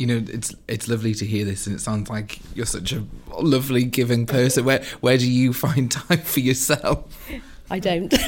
you 0.00 0.06
know, 0.06 0.24
it's 0.32 0.54
it's 0.66 0.88
lovely 0.88 1.12
to 1.12 1.26
hear 1.26 1.44
this, 1.44 1.66
and 1.66 1.76
it 1.76 1.80
sounds 1.80 2.08
like 2.08 2.38
you're 2.54 2.64
such 2.64 2.90
a 2.92 3.04
lovely, 3.38 3.84
giving 3.84 4.24
person. 4.24 4.64
Where 4.64 4.82
where 5.00 5.18
do 5.18 5.30
you 5.30 5.52
find 5.52 5.90
time 6.08 6.20
for 6.20 6.40
yourself? 6.40 7.04
I 7.68 7.78
don't. 7.80 8.12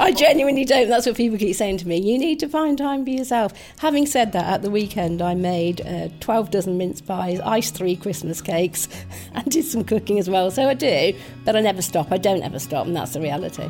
I 0.00 0.14
genuinely 0.16 0.64
don't. 0.64 0.88
That's 0.88 1.06
what 1.06 1.16
people 1.16 1.36
keep 1.36 1.54
saying 1.54 1.76
to 1.78 1.86
me. 1.86 1.98
You 1.98 2.18
need 2.18 2.40
to 2.40 2.48
find 2.48 2.78
time 2.78 3.04
for 3.04 3.10
yourself. 3.10 3.52
Having 3.78 4.06
said 4.06 4.32
that, 4.32 4.46
at 4.46 4.62
the 4.62 4.70
weekend 4.70 5.20
I 5.20 5.34
made 5.34 5.86
uh, 5.86 6.08
12 6.20 6.50
dozen 6.50 6.78
mince 6.78 7.02
pies, 7.02 7.40
iced 7.40 7.74
three 7.74 7.94
Christmas 7.94 8.40
cakes, 8.40 8.88
and 9.34 9.44
did 9.44 9.66
some 9.66 9.84
cooking 9.84 10.18
as 10.18 10.30
well. 10.30 10.50
So 10.50 10.66
I 10.66 10.74
do, 10.74 11.12
but 11.44 11.56
I 11.56 11.60
never 11.60 11.82
stop. 11.82 12.10
I 12.10 12.16
don't 12.16 12.42
ever 12.42 12.58
stop, 12.58 12.86
and 12.86 12.96
that's 12.96 13.12
the 13.12 13.20
reality. 13.20 13.68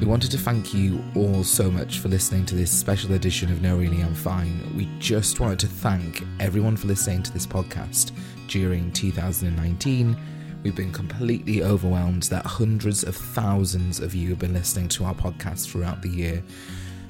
We 0.00 0.06
wanted 0.06 0.30
to 0.30 0.38
thank 0.38 0.72
you 0.72 1.02
all 1.16 1.42
so 1.42 1.72
much 1.72 1.98
for 1.98 2.06
listening 2.06 2.46
to 2.46 2.54
this 2.54 2.70
special 2.70 3.14
edition 3.14 3.50
of 3.50 3.60
No 3.60 3.76
Really 3.76 4.00
I'm 4.00 4.14
Fine. 4.14 4.72
We 4.76 4.88
just 5.00 5.40
wanted 5.40 5.58
to 5.58 5.66
thank 5.66 6.22
everyone 6.38 6.76
for 6.76 6.86
listening 6.86 7.24
to 7.24 7.32
this 7.32 7.48
podcast 7.48 8.12
during 8.46 8.92
2019. 8.92 10.16
We've 10.62 10.76
been 10.76 10.92
completely 10.92 11.64
overwhelmed 11.64 12.22
that 12.24 12.46
hundreds 12.46 13.02
of 13.02 13.16
thousands 13.16 13.98
of 13.98 14.14
you 14.14 14.28
have 14.28 14.38
been 14.38 14.54
listening 14.54 14.86
to 14.90 15.04
our 15.04 15.14
podcast 15.14 15.68
throughout 15.68 16.00
the 16.00 16.10
year. 16.10 16.44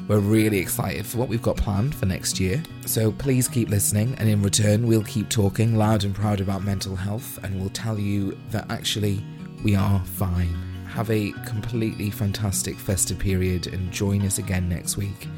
We're 0.09 0.20
really 0.20 0.59
excited 0.59 1.05
for 1.05 1.18
what 1.18 1.29
we've 1.29 1.42
got 1.42 1.59
planned 1.59 1.94
for 1.94 2.07
next 2.07 2.40
year. 2.40 2.62
So 2.87 3.12
please 3.12 3.48
keep 3.48 3.68
listening, 3.68 4.14
and 4.14 4.31
in 4.31 4.42
return, 4.42 4.87
we'll 4.87 5.05
keep 5.05 5.29
talking 5.29 5.77
loud 5.77 6.05
and 6.05 6.14
proud 6.14 6.40
about 6.40 6.64
mental 6.64 6.96
health, 6.96 7.38
and 7.44 7.61
we'll 7.61 7.68
tell 7.68 7.98
you 7.98 8.38
that 8.51 8.70
actually 8.70 9.22
we 9.62 9.77
are 9.77 10.03
fine. 10.07 10.67
Have 10.88 11.11
a 11.11 11.33
completely 11.46 12.11
fantastic 12.11 12.77
festive 12.77 13.18
period 13.18 13.68
and 13.68 13.92
join 13.92 14.22
us 14.22 14.38
again 14.38 14.68
next 14.68 14.96
week. 14.96 15.29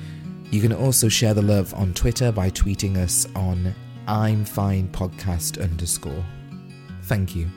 You 0.50 0.60
can 0.60 0.72
also 0.72 1.08
share 1.08 1.34
the 1.34 1.42
love 1.42 1.74
on 1.74 1.92
Twitter 1.94 2.32
by 2.32 2.50
tweeting 2.50 2.96
us 2.96 3.26
on 3.36 3.74
I'm 4.08 4.44
Fine 4.44 4.88
Podcast 4.88 5.62
underscore. 5.62 6.24
Thank 7.02 7.36
you. 7.36 7.48